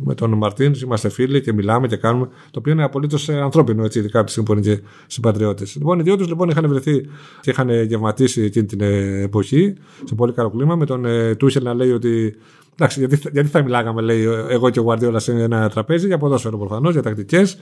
με 0.04 0.14
τον 0.14 0.32
Μαρτίν 0.32 0.72
είμαστε 0.82 1.08
φίλοι 1.08 1.40
και 1.40 1.52
μιλάμε 1.52 1.86
και 1.86 1.96
κάνουμε. 1.96 2.26
Το 2.26 2.58
οποίο 2.58 2.72
είναι 2.72 2.84
απολύτως 2.84 3.28
ανθρώπινο, 3.28 3.84
έτσι, 3.84 3.98
ειδικά 3.98 4.18
από 4.18 4.26
τη 4.26 4.32
στιγμή 4.32 4.48
που 4.48 4.54
είναι 4.58 4.74
και 4.74 4.82
συμπατριώτες. 5.06 5.76
Λοιπόν, 5.76 5.98
οι 5.98 6.02
δύο 6.02 6.16
τους 6.16 6.28
λοιπόν 6.28 6.48
είχαν 6.48 6.68
βρεθεί 6.68 7.00
και 7.40 7.50
είχαν 7.50 7.70
γευματίσει 7.82 8.42
εκείνη 8.42 8.66
την 8.66 8.80
εποχή 9.22 9.74
σε 10.04 10.14
πολύ 10.14 10.32
καλό 10.32 10.50
κλίμα 10.50 10.76
με 10.76 10.86
τον 10.86 11.04
ε, 11.04 11.34
Τούσελ 11.34 11.62
να 11.62 11.74
λέει 11.74 11.90
ότι 11.90 12.36
Εντάξει, 12.80 12.98
γιατί, 12.98 13.30
γιατί 13.32 13.48
θα 13.48 13.62
μιλάγαμε, 13.62 14.02
λέει, 14.02 14.24
εγώ 14.48 14.70
και 14.70 14.78
ο 14.78 14.82
Γουαρδιόλας 14.82 15.22
σε 15.22 15.32
ένα 15.32 15.68
τραπέζι 15.68 16.06
για 16.06 16.18
ποδόσφαιρο 16.18 16.58
προφανώς, 16.58 16.92
για 16.92 17.02
τακτικές. 17.02 17.58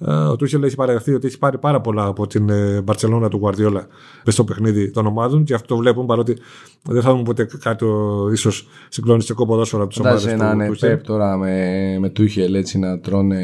Ε, 0.00 0.12
ο 0.12 0.36
Τούχελ 0.36 0.62
έχει 0.62 0.74
παραδεχθεί 0.74 1.14
ότι 1.14 1.26
έχει 1.26 1.38
πάρει 1.38 1.58
πάρα 1.58 1.80
πολλά 1.80 2.06
από 2.06 2.26
την 2.26 2.50
Μπαρσελόνα 2.82 3.28
του 3.28 3.36
Γουαρδιόλα 3.36 3.86
στο 4.26 4.44
παιχνίδι 4.44 4.90
των 4.90 5.06
ομάδων 5.06 5.44
και 5.44 5.54
αυτό 5.54 5.66
το 5.66 5.76
βλέπουν 5.76 6.06
παρότι 6.06 6.36
δεν 6.82 7.02
θα 7.02 7.10
δούμε 7.10 7.22
ποτέ 7.22 7.48
κάτι 7.60 7.84
ίσως 8.32 8.68
συγκλονιστικό 8.88 9.46
ποδόσφαιρο 9.46 9.82
από 9.82 9.90
τις 9.90 10.00
ομάδες 10.00 10.22
του. 10.22 10.28
έναν 10.28 10.76
Πεπ 10.80 11.02
τώρα 11.02 11.36
με, 11.36 11.96
με 11.98 12.08
Τούχελ 12.08 12.54
έτσι 12.54 12.78
να 12.78 13.00
τρώνε 13.00 13.42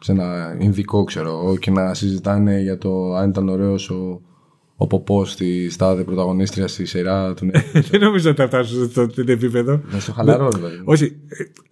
σε 0.00 0.12
ένα 0.12 0.56
Ινδικό, 0.58 1.04
ξέρω 1.04 1.56
και 1.56 1.70
να 1.70 1.94
συζητάνε 1.94 2.60
για 2.60 2.78
το 2.78 3.14
αν 3.14 3.28
ήταν 3.28 3.48
ωραίος 3.48 3.90
ο 3.90 4.20
ο 4.80 4.86
Ποπός 4.86 5.30
στη 5.30 5.70
στάδε 5.70 6.04
πρωταγωνίστριας 6.04 6.72
στη 6.72 6.84
σειρά 6.84 7.34
του 7.34 7.50
Δεν 7.90 8.00
νομίζω 8.00 8.30
ότι 8.30 8.40
θα 8.40 8.46
φτάσουν 8.46 8.90
στο 8.90 9.06
τέτοιο 9.06 9.32
επίπεδο. 9.32 9.80
Να 9.92 10.00
στο 10.00 10.12
χαλαρό, 10.12 10.48
δηλαδή. 10.48 10.80
Όχι. 10.84 11.16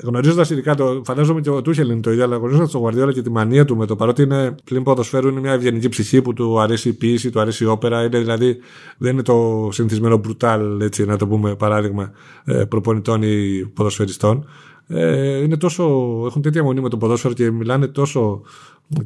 Γνωρίζοντας 0.03 0.51
ειδικά 0.51 0.75
το. 0.75 1.03
Φαντάζομαι 1.05 1.41
και 1.41 1.51
ο 1.51 1.63
Τούχελ 1.63 1.91
είναι 1.91 2.01
το 2.01 2.11
ίδιο, 2.11 2.25
αλλά 2.25 2.37
γνωρίζοντας 2.37 2.71
τον 2.71 2.81
Γουαρδιόλα 2.81 3.13
και 3.13 3.23
τη 3.23 3.31
μανία 3.31 3.65
του 3.65 3.77
με 3.77 3.87
το 3.87 3.97
παρότι 3.97 4.23
είναι 4.23 4.55
πλην 4.65 4.83
ποδοσφαίρου, 4.83 5.29
είναι 5.29 5.41
μια 5.41 5.53
ευγενική 5.53 5.89
ψυχή 5.89 6.23
που 6.23 6.33
του 6.33 6.61
αρέσει 6.61 6.89
η 6.89 6.93
ποιήση, 6.93 7.31
του 7.31 7.41
αρέσει 7.41 7.65
η 7.65 7.67
όπερα. 7.67 8.05
Είναι 8.05 8.19
δηλαδή 8.19 8.57
δεν 8.99 9.13
είναι 9.13 9.23
το 9.23 9.69
συνηθισμένο 9.73 10.17
μπρουτάλ, 10.17 10.81
έτσι 10.81 11.05
να 11.05 11.17
το 11.17 11.27
πούμε 11.27 11.57
παράδειγμα, 11.57 12.13
ε, 12.45 12.65
προπονητών 12.65 13.23
ή 13.23 13.67
ποδοσφαιριστών. 13.75 14.47
Ε, 14.89 15.43
είναι 15.43 15.57
τόσο, 15.57 15.83
έχουν 16.27 16.43
τέτοια 16.43 16.63
μονή 16.63 16.81
με 16.81 16.89
το 16.89 16.97
ποδόσφαιρο 16.97 17.35
και 17.35 17.51
μιλάνε 17.51 17.87
τόσο 17.87 18.43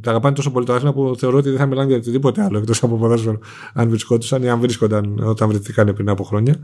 τα 0.00 0.10
αγαπάνε 0.10 0.34
τόσο 0.34 0.50
πολύ 0.50 0.66
το 0.66 0.72
άθλημα 0.72 0.92
που 0.92 1.14
θεωρώ 1.18 1.38
ότι 1.38 1.48
δεν 1.48 1.58
θα 1.58 1.66
μιλάνε 1.66 1.88
για 1.88 1.96
οτιδήποτε 1.96 2.42
άλλο 2.42 2.58
εκτός 2.58 2.82
από 2.82 2.96
ποδόσφαιρο 2.96 3.38
αν 3.74 3.88
βρισκόντουσαν 3.88 4.42
ή 4.42 4.50
αν 4.50 4.60
βρίσκονταν 4.60 5.18
όταν 5.22 5.48
βρεθήκαν 5.48 5.94
πριν 5.94 6.08
από 6.08 6.24
χρόνια. 6.24 6.56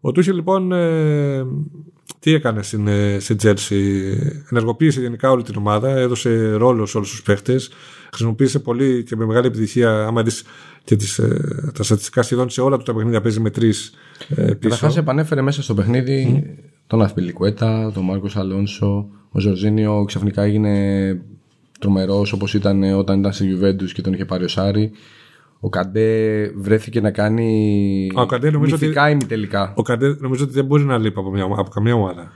Ο 0.00 0.12
Τούχη 0.12 0.32
λοιπόν 0.32 0.72
ε, 0.72 1.46
τι 2.18 2.34
έκανε 2.34 2.62
στην, 2.62 2.86
ε, 2.86 3.18
στην 3.18 3.36
Τζέρσι, 3.36 4.12
ενεργοποίησε 4.50 5.00
γενικά 5.00 5.30
όλη 5.30 5.42
την 5.42 5.54
ομάδα, 5.56 5.88
έδωσε 5.88 6.52
ρόλο 6.52 6.86
σε 6.86 6.96
όλους 6.96 7.10
τους 7.10 7.22
παίχτες, 7.22 7.70
χρησιμοποίησε 8.08 8.58
πολύ 8.58 9.02
και 9.02 9.16
με 9.16 9.24
μεγάλη 9.24 9.46
επιτυχία, 9.46 10.06
άμα 10.06 10.22
δεις 10.22 10.44
και 10.84 10.96
τις, 10.96 11.18
ε, 11.18 11.70
τα 11.74 11.82
στατιστικά 11.82 12.22
σχεδόν 12.22 12.50
σε 12.50 12.60
όλα 12.60 12.76
του 12.76 12.82
τα 12.82 12.94
παιχνίδια 12.94 13.20
παίζει 13.20 13.40
με 13.40 13.50
τρεις 13.50 13.92
ε, 14.28 14.42
πίσω. 14.54 14.74
Καταρχά 14.74 15.00
επανέφερε 15.00 15.40
μέσα 15.40 15.62
στο 15.62 15.74
παιχνίδι 15.74 16.44
mm. 16.46 16.69
Τον 16.90 17.02
Ασπιλικουέτα, 17.02 17.90
τον 17.94 18.04
Μάρκος 18.04 18.36
Αλόνσο, 18.36 19.08
ο 19.30 19.40
Ζορζίνιο 19.40 20.04
ξαφνικά 20.04 20.42
έγινε 20.42 21.22
τρομερός 21.78 22.32
όπως 22.32 22.54
ήταν 22.54 22.82
όταν 22.82 23.18
ήταν 23.18 23.32
στη 23.32 23.58
Juventus 23.58 23.90
και 23.92 24.02
τον 24.02 24.12
είχε 24.12 24.24
πάρει 24.24 24.44
ο 24.44 24.48
Σάρι. 24.48 24.90
Ο 25.60 25.68
Καντέ 25.68 26.52
βρέθηκε 26.56 27.00
να 27.00 27.10
κάνει 27.10 28.10
ο 28.14 28.26
Καντέ 28.26 28.50
νομίζω 28.50 28.74
ότι, 28.74 29.26
τελικά. 29.26 29.72
Ο 29.76 29.82
Καντέ 29.82 30.16
νομίζω 30.18 30.44
ότι 30.44 30.52
δεν 30.52 30.64
μπορεί 30.64 30.84
να 30.84 30.98
λείπει 30.98 31.18
από, 31.18 31.30
μια, 31.30 31.44
από 31.44 31.70
καμία 31.70 31.94
ομάδα. 31.94 32.32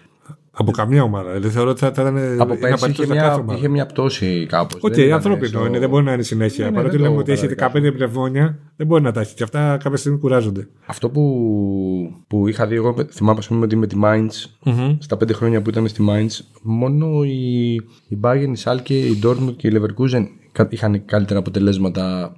Από 0.56 0.70
καμία 0.70 1.02
ομάδα. 1.02 1.30
Δηλαδή 1.32 1.48
θεωρώ 1.48 1.70
ότι 1.70 1.80
θα, 1.80 1.92
θα 1.92 2.02
ήταν. 2.02 2.40
Από 2.40 2.56
πέρσι 2.56 2.90
είχε, 2.90 3.06
μια, 3.06 3.44
είχε 3.54 3.68
μια 3.68 3.86
πτώση 3.86 4.46
κάπως. 4.48 4.80
OK, 4.82 4.92
okay, 4.92 5.08
ανθρώπινο 5.08 5.66
είναι, 5.66 5.78
δεν 5.78 5.88
μπορεί 5.88 6.04
να 6.04 6.12
είναι 6.12 6.22
συνέχεια. 6.22 6.70
Ναι, 6.70 6.76
Παρότι 6.76 6.98
λέμε 6.98 7.16
ότι 7.16 7.32
έχει 7.32 7.48
15 7.58 7.70
πνευμόνια, 7.72 8.58
δεν 8.76 8.86
μπορεί 8.86 9.02
να 9.02 9.12
τα 9.12 9.20
έχει. 9.20 9.34
Και 9.34 9.42
αυτά 9.42 9.76
κάποια 9.82 9.96
στιγμή 9.98 10.18
κουράζονται. 10.18 10.68
Αυτό 10.86 11.10
που, 11.10 12.24
που 12.26 12.48
είχα 12.48 12.66
δει 12.66 12.74
εγώ, 12.74 12.94
θυμάμαι 13.10 13.40
πούμε, 13.48 13.64
ότι 13.64 13.76
με 13.76 13.86
τη 13.86 13.96
Mainz, 14.04 14.68
mm-hmm. 14.70 14.96
στα 14.98 15.16
5 15.16 15.32
χρόνια 15.32 15.62
που 15.62 15.70
ήταν 15.70 15.88
στη 15.88 16.04
Mainz, 16.08 16.44
μόνο 16.62 17.22
η, 17.22 17.72
η 18.08 18.18
Bayern, 18.20 18.52
η 18.56 18.60
Schalke, 18.64 18.90
η 18.90 19.20
Dortmund 19.24 19.54
και 19.56 19.68
η 19.68 19.72
Leverkusen 19.76 20.26
είχαν 20.68 21.04
καλύτερα 21.04 21.38
αποτελέσματα 21.38 22.34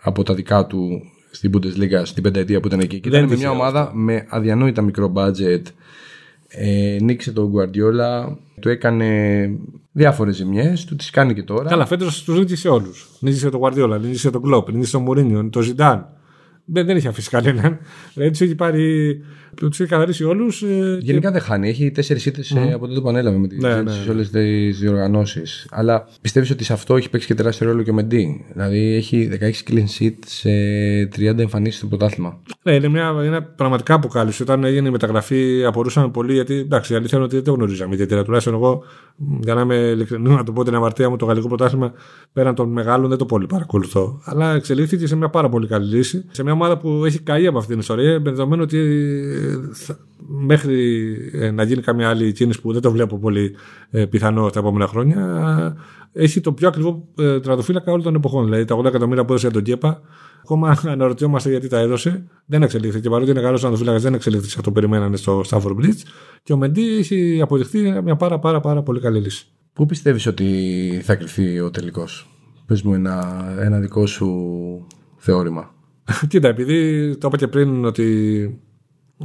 από 0.00 0.22
τα 0.22 0.34
δικά 0.34 0.66
του 0.66 1.02
στην 1.30 1.52
Bundesliga 1.54 2.00
στην 2.02 2.22
πενταετία 2.22 2.60
που 2.60 2.66
ήταν 2.66 2.80
εκεί. 2.80 3.00
Και 3.00 3.08
ήταν 3.08 3.24
μια 3.24 3.50
ομάδα 3.50 3.90
με 3.94 4.26
αδιανόητα 4.28 4.82
μικρό 4.82 5.12
budget 5.16 5.62
ε, 6.48 6.96
νίκησε 7.00 7.32
τον 7.32 7.52
Guardiola, 7.54 8.36
του 8.60 8.68
έκανε 8.68 9.50
διάφορες 9.92 10.36
ζημιές, 10.36 10.84
του 10.84 10.96
τις 10.96 11.10
κάνει 11.10 11.34
και 11.34 11.42
τώρα. 11.42 11.68
Καλά, 11.68 11.86
φέτος 11.86 12.22
τους 12.22 12.38
νίκησε 12.38 12.68
όλους. 12.68 13.08
Νίκησε 13.20 13.50
τον 13.50 13.60
Guardiola, 13.62 13.98
νίκησε 14.00 14.30
τον 14.30 14.42
Κλοπ, 14.42 14.70
νίκησε 14.70 14.92
τον 14.92 15.02
Μουρίνιο, 15.02 15.48
τον 15.50 15.62
Ζιντάν. 15.62 16.17
Δεν, 16.70 16.86
δεν 16.86 16.96
είχε 16.96 17.08
αφήσει 17.08 17.30
κανέναν. 17.30 17.78
Δηλαδή 18.14 18.30
τους 18.30 18.40
έχει 18.40 18.54
πάρει. 18.54 19.20
Τους 19.54 19.80
έχει 19.80 19.90
καθαρίσει 19.90 20.24
όλους. 20.24 20.62
Ε, 20.62 20.98
Γενικά 21.00 21.30
δεν 21.30 21.40
χάνει. 21.40 21.68
Έχει 21.68 21.90
τέσσερις 21.90 22.26
ήττες 22.26 22.54
mm. 22.56 22.70
από 22.74 22.86
τότε 22.86 23.00
που 23.00 23.08
ανέλαβε 23.08 23.38
με 23.38 23.48
τι 23.48 23.56
ναι, 23.56 23.74
ναι, 23.74 23.82
ναι. 23.82 24.10
όλες 24.10 24.30
τις 24.30 24.78
διοργανώσεις. 24.78 25.66
Αλλά 25.70 26.08
πιστεύεις 26.20 26.50
ότι 26.50 26.64
σε 26.64 26.72
αυτό 26.72 26.96
έχει 26.96 27.10
παίξει 27.10 27.26
και 27.26 27.34
τεράστιο 27.34 27.66
ρόλο 27.66 27.82
και 27.82 27.90
ο 27.90 27.94
Μεντί; 27.94 28.44
Δηλαδή 28.52 28.94
έχει 28.94 29.30
16 29.40 29.70
clean 29.70 29.84
sheet 29.98 30.14
σε 30.26 30.48
30 31.16 31.38
εμφανίσεις 31.38 31.78
στο 31.78 31.86
πρωτάθλημα. 31.86 32.40
Ναι, 32.62 32.74
είναι 32.74 32.88
μια 32.88 33.14
είναι 33.24 33.40
πραγματικά 33.40 33.94
αποκάλυψη. 33.94 34.42
Όταν 34.42 34.64
έγινε 34.64 34.88
η 34.88 34.90
μεταγραφή, 34.90 35.64
απορούσαμε 35.64 36.10
πολύ 36.10 36.32
γιατί 36.32 36.54
εντάξει, 36.54 36.92
η 36.92 36.96
αλήθεια 36.96 37.16
είναι 37.16 37.26
ότι 37.26 37.34
δεν 37.34 37.44
το 37.44 37.52
γνωρίζαμε 37.52 37.94
ιδιαίτερα. 37.94 38.24
Τουλάχιστον 38.24 38.54
εγώ, 38.54 38.82
για 39.40 39.54
να 39.54 39.60
είμαι 39.60 39.74
ειλικρινής, 39.74 40.30
να 40.32 40.44
το 40.44 40.52
πω 40.52 40.64
την 40.64 40.74
αμαρτία 40.74 41.10
μου, 41.10 41.16
το 41.16 41.24
γαλλικό 41.24 41.48
πρωτάθλημα 41.48 41.92
πέραν 42.32 42.54
των 42.54 42.72
μεγάλων 42.72 43.08
δεν 43.08 43.18
το 43.18 43.26
πολύ 43.26 43.46
παρακολουθώ. 43.46 44.20
Αλλά 44.24 44.54
εξελίχθηκε 44.54 45.06
σε 45.06 45.16
μια 45.16 45.28
πάρα 45.28 45.48
πολύ 45.48 45.66
καλή 45.66 45.96
λύση. 45.96 46.24
Σε 46.30 46.42
μια 46.42 46.54
ομάδα 46.58 46.78
που 46.78 47.04
έχει 47.04 47.18
καεί 47.18 47.46
από 47.46 47.58
αυτήν 47.58 47.70
την 47.70 47.80
ιστορία, 47.80 48.20
με 48.20 48.30
δεδομένο 48.30 48.62
ότι 48.62 48.78
ε, 48.78 49.94
μέχρι 50.26 51.14
ε, 51.32 51.50
να 51.50 51.62
γίνει 51.62 51.82
καμιά 51.82 52.08
άλλη 52.08 52.32
κίνηση 52.32 52.60
που 52.60 52.72
δεν 52.72 52.82
το 52.82 52.90
βλέπω 52.90 53.18
πολύ 53.18 53.54
ε, 53.90 54.04
πιθανό 54.04 54.50
τα 54.50 54.58
επόμενα 54.58 54.86
χρόνια, 54.86 55.76
έχει 56.12 56.40
το 56.40 56.52
πιο 56.52 56.68
ακριβό 56.68 57.08
τρατοφύλακα 57.14 57.92
όλων 57.92 58.04
των 58.04 58.14
εποχών. 58.14 58.44
Δηλαδή 58.44 58.64
τα 58.64 58.76
80 58.76 58.84
εκατομμύρια 58.84 59.24
που 59.24 59.32
έδωσε 59.32 59.46
για 59.46 59.54
τον 59.54 59.64
Κέπα, 59.64 60.00
ακόμα 60.42 60.78
αναρωτιόμαστε 60.84 61.50
γιατί 61.50 61.68
τα 61.68 61.78
έδωσε. 61.78 62.24
Δεν 62.46 62.62
εξελίχθηκε. 62.62 63.08
Παρότι 63.08 63.30
είναι 63.30 63.40
καλός 63.40 63.60
τρατοφύλακα, 63.60 63.98
δεν 63.98 64.14
εξελίχθηκε 64.14 64.54
αυτό 64.56 64.68
που 64.68 64.74
περιμένανε 64.74 65.16
στο 65.16 65.42
Stafford 65.48 65.76
Bridge. 65.76 66.02
Και 66.42 66.52
ο 66.52 66.56
Μεντή 66.56 66.96
έχει 66.96 67.40
αποδειχθεί 67.42 68.00
μια 68.02 68.16
πάρα, 68.16 68.38
πάρα, 68.38 68.60
πάρα 68.60 68.82
πολύ 68.82 69.00
καλή 69.00 69.18
λύση. 69.18 69.46
Πού 69.72 69.86
πιστεύεις 69.86 70.26
ότι 70.26 71.00
θα 71.04 71.14
κρυφθεί 71.14 71.60
ο 71.60 71.70
τελικός, 71.70 72.28
Πες 72.66 72.82
μου 72.82 72.94
ένα, 72.94 73.44
ένα 73.58 73.78
δικό 73.78 74.06
σου 74.06 74.86
θεώρημα. 75.16 75.77
Κοίτα, 76.28 76.48
επειδή 76.48 77.16
το 77.16 77.26
είπα 77.26 77.36
και 77.36 77.48
πριν 77.48 77.84
ότι 77.84 78.60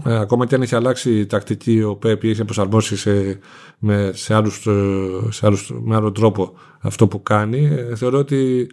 ε, 0.05 0.19
ακόμα 0.19 0.45
και 0.45 0.55
αν 0.55 0.61
έχει 0.61 0.75
αλλάξει 0.75 1.19
η 1.19 1.25
τακτική, 1.25 1.81
ο 1.81 1.95
ΠΕΠ 1.95 2.23
έχει 2.23 2.45
προσαρμόσει 2.45 2.97
σε, 2.97 3.39
με, 3.79 4.11
σε 4.13 4.33
άλλους, 4.33 4.67
ε, 4.67 5.09
σε 5.29 5.45
άλλους, 5.45 5.73
με 5.83 5.95
άλλο 5.95 6.11
τρόπο 6.11 6.53
αυτό 6.79 7.07
που 7.07 7.23
κάνει, 7.23 7.65
ε, 7.65 7.95
θεωρώ 7.95 8.17
ότι 8.17 8.67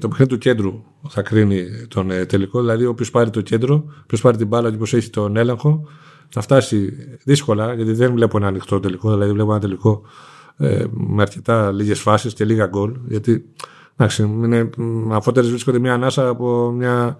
το 0.00 0.08
παιχνίδι 0.08 0.30
του 0.30 0.38
κέντρου 0.38 0.82
θα 1.08 1.22
κρίνει 1.22 1.64
τον 1.88 2.08
τελικό. 2.28 2.60
Δηλαδή, 2.60 2.84
όποιος 2.84 3.10
πάρει 3.10 3.30
το 3.30 3.40
κέντρο, 3.40 3.84
όποιος 4.02 4.20
πάρει 4.20 4.36
την 4.36 4.46
μπάλα 4.46 4.68
και 4.68 4.74
όποιος 4.74 4.94
έχει 4.94 5.10
τον 5.10 5.36
έλεγχο, 5.36 5.88
θα 6.28 6.40
φτάσει 6.40 6.92
δύσκολα, 7.24 7.74
γιατί 7.74 7.92
δεν 7.92 8.12
βλέπω 8.12 8.36
ένα 8.36 8.46
ανοιχτό 8.46 8.80
τελικό. 8.80 9.12
Δηλαδή, 9.12 9.32
βλέπω 9.32 9.50
ένα 9.50 9.60
τελικό 9.60 10.02
ε, 10.56 10.84
με 10.90 11.22
αρκετά 11.22 11.72
λίγες 11.72 12.00
φάσεις 12.00 12.32
και 12.32 12.44
λίγα 12.44 12.66
γκολ. 12.66 12.96
Γιατί 13.08 13.44
Εντάξει, 13.96 14.22
είναι, 14.22 14.70
αφότερε 15.10 15.46
βρίσκονται 15.46 15.78
μια 15.78 15.94
ανάσα 15.94 16.28
από 16.28 16.70
μια 16.70 17.16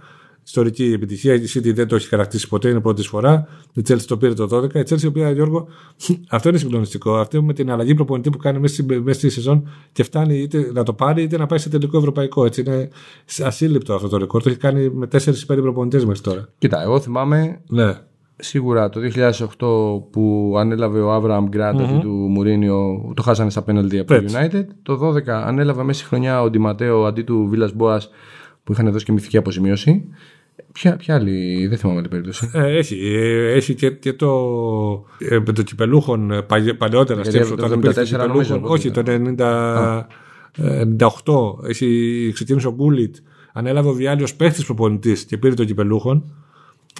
ιστορική 0.46 0.84
επιτυχία. 0.84 1.34
Η 1.34 1.42
City 1.54 1.74
δεν 1.74 1.88
το 1.88 1.94
έχει 1.96 2.08
χαρακτήσει 2.08 2.48
ποτέ, 2.48 2.68
είναι 2.68 2.80
πρώτη 2.80 3.02
φορά. 3.02 3.48
Η 3.72 3.82
Chelsea 3.88 4.00
το 4.06 4.16
πήρε 4.16 4.34
το 4.34 4.48
12. 4.52 4.74
Η 4.74 4.82
Chelsea, 4.88 5.02
η 5.02 5.06
οποία, 5.06 5.30
Γιώργο, 5.30 5.68
αυτό 6.28 6.48
είναι 6.48 6.58
συγκλονιστικό. 6.58 7.16
Αυτό 7.16 7.42
με 7.42 7.52
την 7.52 7.70
αλλαγή 7.70 7.94
προπονητή 7.94 8.30
που 8.30 8.38
κάνει 8.38 8.58
μέσα 8.58 8.82
στη 9.12 9.30
σεζόν 9.30 9.68
και 9.92 10.02
φτάνει 10.02 10.38
είτε 10.38 10.70
να 10.72 10.82
το 10.82 10.92
πάρει 10.92 11.22
είτε 11.22 11.36
να 11.36 11.46
πάει 11.46 11.58
σε 11.58 11.68
τελικό 11.68 11.98
ευρωπαϊκό. 11.98 12.44
Έτσι 12.44 12.60
είναι 12.60 12.88
ασύλληπτο 13.42 13.94
αυτό 13.94 14.08
το 14.08 14.16
ρεκόρ. 14.16 14.42
Το 14.42 14.48
έχει 14.48 14.58
κάνει 14.58 14.90
με 14.90 15.08
4-5 15.12 15.18
προπονητές 15.46 16.04
μέχρι 16.04 16.20
τώρα. 16.20 16.48
Κοίτα, 16.58 16.82
εγώ 16.82 17.00
θυμάμαι 17.00 17.60
Ναι. 17.66 18.00
Σίγουρα 18.38 18.88
το 18.88 19.00
2008 19.14 20.10
που 20.10 20.54
ανέλαβε 20.58 21.00
ο 21.00 21.12
Άβραμ 21.12 21.48
Γκραντ 21.48 21.80
mm-hmm. 21.80 22.00
του 22.00 22.10
Μουρίνιο, 22.10 23.12
το 23.16 23.22
χάσανε 23.22 23.50
στα 23.50 23.62
πέναλτι 23.62 23.98
από 23.98 24.14
το 24.14 24.22
United. 24.28 24.64
Το 24.82 25.08
12 25.08 25.28
ανέλαβε 25.28 25.82
μέσα 25.82 25.98
στη 25.98 26.08
χρονιά 26.08 26.42
ο 26.42 26.50
Ντιματέο 26.50 27.04
αντί 27.04 27.22
του 27.22 27.46
Βίλας 27.50 27.72
Μπόας 27.74 28.10
που 28.64 28.72
είχαν 28.72 28.92
δώσει 28.92 29.04
και 29.04 29.12
μυθική 29.12 29.36
αποζημίωση. 29.36 30.08
Ποια, 30.72 30.96
ποια 30.96 31.14
άλλη, 31.14 31.66
δεν 31.66 31.78
θυμάμαι 31.78 32.00
την 32.00 32.10
περίπτωση. 32.10 32.50
Ε, 32.52 32.76
έχει, 32.76 33.14
ε, 33.14 33.52
έχει 33.52 33.74
και, 33.74 33.90
και 33.90 34.12
το, 34.12 34.28
ε, 35.18 35.38
με 35.46 35.52
το 35.52 35.62
κυπελούχον 35.62 36.30
ε, 36.30 36.42
παλι, 36.42 36.74
παλαιότερα. 36.74 37.20
Δηλαδή, 37.22 37.54
το 37.54 37.80
74 38.22 38.26
νομίζω. 38.26 38.60
Όχι, 38.62 38.90
το 38.90 39.02
90, 39.06 40.02
98. 40.98 41.68
Έχει 41.68 42.30
ξεκίνησε 42.34 42.66
ο 42.68 42.72
Γκούλιτ. 42.74 43.16
Ανέλαβε 43.52 43.88
ο 43.88 43.92
Βιάλιος 43.92 44.34
παίχτη 44.34 44.62
προπονητής 44.62 45.24
και 45.24 45.36
πήρε 45.36 45.54
το 45.54 45.64
κυπελούχον. 45.64 46.24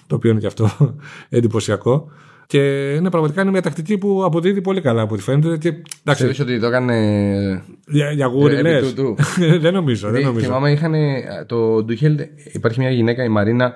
Το 0.06 0.14
οποίο 0.14 0.30
είναι 0.30 0.40
και 0.40 0.46
αυτό 0.46 0.70
εντυπωσιακό. 1.28 2.09
Και 2.48 2.92
είναι 2.94 3.11
πραγματικά 3.11 3.42
είναι 3.42 3.50
μια 3.50 3.62
τακτική 3.62 3.98
που 3.98 4.24
αποδίδει 4.24 4.61
πολύ 4.61 4.80
καλά 4.80 5.02
από 5.02 5.14
ό,τι 5.14 5.22
φαίνεται. 5.22 5.56
Και, 5.56 5.68
εντάξει, 5.68 5.82
Ξέρεις 6.04 6.40
ότι 6.40 6.61
το 6.61 6.66
έκανε. 6.66 6.94
για, 7.87 8.11
για 8.11 8.26
γούρι, 8.26 8.54
επί 8.54 8.62
λες. 8.62 8.94
τούτου. 8.94 9.14
δεν 9.61 9.72
νομίζω. 9.72 10.11
Δεν 10.11 10.22
νομίζω. 10.22 10.46
Θυμάμαι 10.46 10.70
είχαν. 10.72 10.94
Τον 11.46 11.83
Τούχελ, 11.85 12.18
υπάρχει 12.52 12.80
μια 12.80 12.90
γυναίκα, 12.90 13.24
η 13.24 13.28
Μαρίνα 13.28 13.74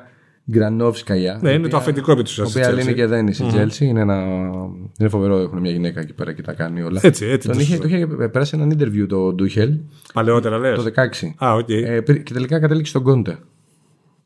Γκρανόφσκαγια. 0.51 1.39
Ναι, 1.43 1.51
είναι 1.51 1.69
το 1.69 1.77
αφεντικό 1.77 2.13
επί 2.13 2.23
της 2.23 2.37
Η 2.37 2.41
ουσίας 2.43 2.57
οποία 2.67 2.75
της 2.75 2.85
λύνει 2.85 2.93
Chelsea. 2.93 2.97
και 2.97 3.07
δένει 3.07 3.33
στη 3.33 3.45
Chelsea. 3.53 3.81
Είναι, 3.81 4.01
ένα... 4.01 4.15
είναι 4.99 5.09
φοβερό. 5.09 5.37
Έχουν 5.39 5.59
μια 5.61 5.71
γυναίκα 5.71 6.01
εκεί 6.01 6.13
πέρα 6.13 6.33
και 6.33 6.43
τα 6.43 6.53
κάνει 6.53 6.83
όλα. 6.83 7.01
Έτσι, 7.03 7.27
έτσι. 7.27 7.47
Τον 7.49 7.57
το 7.57 7.63
είχε, 7.63 7.77
σωστό. 7.77 7.89
το 7.89 7.95
είχε 7.97 8.29
περάσει 8.29 8.57
ένα 8.61 8.77
interview 8.79 9.07
τον 9.09 9.33
Τούχελ 9.33 9.73
Παλαιότερα 10.13 10.59
λες. 10.59 10.83
το 10.83 10.91
16. 11.41 11.45
Α, 11.47 11.53
οκ. 11.55 11.69
Ε, 11.69 12.01
πήρε- 12.01 12.23
και 12.23 12.33
τελικά 12.33 12.61
κατέληξε 12.61 12.91
στον 12.91 13.03
Κόντε. 13.03 13.39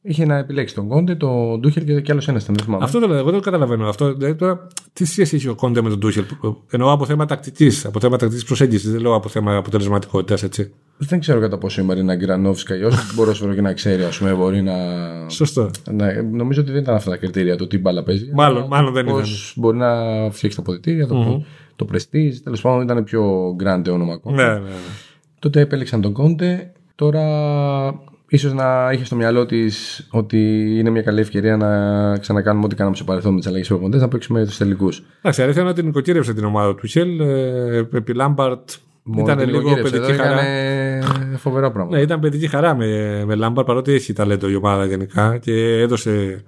Είχε 0.06 0.24
να 0.26 0.36
επιλέξει 0.36 0.74
τον 0.74 0.88
Κόντε, 0.88 1.14
τον 1.14 1.60
Τούχελ 1.60 1.84
και, 1.84 2.00
και 2.00 2.12
άλλος 2.12 2.28
ένας 2.28 2.42
ήταν. 2.42 2.54
Δεν 2.54 2.64
θυμάμαι. 2.64 2.84
Αυτό 2.84 3.00
το 3.00 3.06
λέω, 3.06 3.16
εγώ 3.16 3.24
δεν 3.30 3.34
το 3.34 3.40
καταλαβαίνω. 3.44 3.88
Αυτό, 3.88 4.14
δηλαδή, 4.14 4.34
τώρα, 4.34 4.66
τι 4.92 5.04
σχέση 5.04 5.36
έχει 5.36 5.48
ο 5.48 5.54
Κόντε 5.54 5.82
με 5.82 5.88
τον 5.88 6.00
Τούχελ. 6.00 6.24
Εννοώ 6.70 6.92
από 6.92 7.04
θέμα 7.04 7.26
τακτικής, 7.26 7.84
από 7.84 8.00
θέμα 8.00 8.16
τακτικής 8.16 8.44
προσέγγισης. 8.44 8.90
Δεν 8.90 9.00
λέω 9.00 9.14
από 9.14 9.28
θέμα 9.28 9.56
αποτελεσματικότητας, 9.56 10.42
έτσι. 10.42 10.72
Δεν 10.98 11.20
ξέρω 11.20 11.40
κατά 11.40 11.58
πόσο 11.58 11.80
η 11.80 11.84
Μαρίνα 11.84 12.14
Γκρανόφσκα, 12.16 12.74
όσο 12.86 12.98
ποδόσφαιρο 13.16 13.54
και 13.54 13.60
να 13.60 13.72
ξέρει, 13.72 14.02
ας 14.02 14.18
πούμε, 14.18 14.32
μπορεί 14.34 14.62
να. 14.62 14.74
Σωστό. 15.28 15.70
Ναι, 15.90 16.12
νομίζω 16.12 16.60
ότι 16.60 16.70
δεν 16.72 16.82
ήταν 16.82 16.94
αυτά 16.94 17.10
τα 17.10 17.16
κριτήρια 17.16 17.56
του 17.56 17.66
τι 17.66 17.78
μπάλα 17.78 18.02
παίζει. 18.02 18.30
Μάλλον- 18.34 18.56
αλλά 18.58 18.66
μάλλον 18.66 18.92
δεν 18.92 19.04
πώς 19.04 19.54
μπορεί 19.56 19.76
να 19.76 19.90
φτιάξει 20.30 20.56
τα 20.56 20.62
αποδητήρια, 20.62 21.06
το, 21.06 21.44
το 21.76 21.86
prestige. 21.92 22.34
Τέλος 22.44 22.60
πάντων 22.60 22.82
ήταν 22.82 23.04
πιο 23.04 23.48
grande 23.64 23.88
όνομα 23.90 24.12
ακόμα. 24.12 24.36
Ναι, 24.36 24.52
ναι, 24.52 24.58
ναι. 24.58 24.68
Τότε 25.38 25.60
επέλεξαν 25.60 26.00
τον 26.00 26.12
Κόντε. 26.12 26.72
Τώρα 26.94 27.22
ίσως 28.34 28.52
να 28.52 28.90
είχες 28.92 29.06
στο 29.06 29.16
μυαλό 29.16 29.46
της 29.46 30.06
ότι 30.10 30.38
είναι 30.78 30.90
μια 30.90 31.02
καλή 31.02 31.20
ευκαιρία 31.20 31.56
να 31.56 32.18
ξανακάνουμε 32.18 32.64
ό,τι 32.64 32.74
κάναμε 32.74 32.96
στο 32.96 33.04
παρελθόν 33.04 33.32
με 33.32 33.38
τις 33.38 33.48
αλλαγές 33.48 33.68
προπονητέ, 33.68 33.98
να 33.98 34.08
παίξουμε 34.08 34.44
τους 34.44 34.56
τελικούς. 34.56 35.02
Εντάξει, 35.18 35.40
η 35.40 35.44
αλήθεια 35.44 35.62
είναι 35.62 35.70
ότι 35.70 35.82
νοικοκύρευσε 35.82 36.34
την 36.34 36.44
ομάδα 36.44 36.74
του 36.74 36.86
Χέλ. 36.86 37.20
Ε, 37.20 37.76
επί 37.92 38.14
Λάμπαρτ 38.14 38.70
ήταν 39.18 39.48
λίγο 39.48 39.74
παιδική 39.74 40.12
χαρά. 40.12 40.40
Έκανε 40.40 41.36
φοβερό 41.36 41.70
πράγμα. 41.70 41.96
Ναι, 41.96 42.02
ήταν 42.02 42.20
παιδική 42.20 42.46
χαρά 42.46 42.74
με, 42.74 43.22
με 43.24 43.34
Λάμπαρτ 43.34 43.66
παρότι 43.66 43.92
έχει 43.92 44.12
ταλέντο 44.12 44.48
η 44.48 44.54
ομάδα 44.54 44.84
γενικά 44.84 45.38
και 45.38 45.78
έδωσε, 45.80 46.44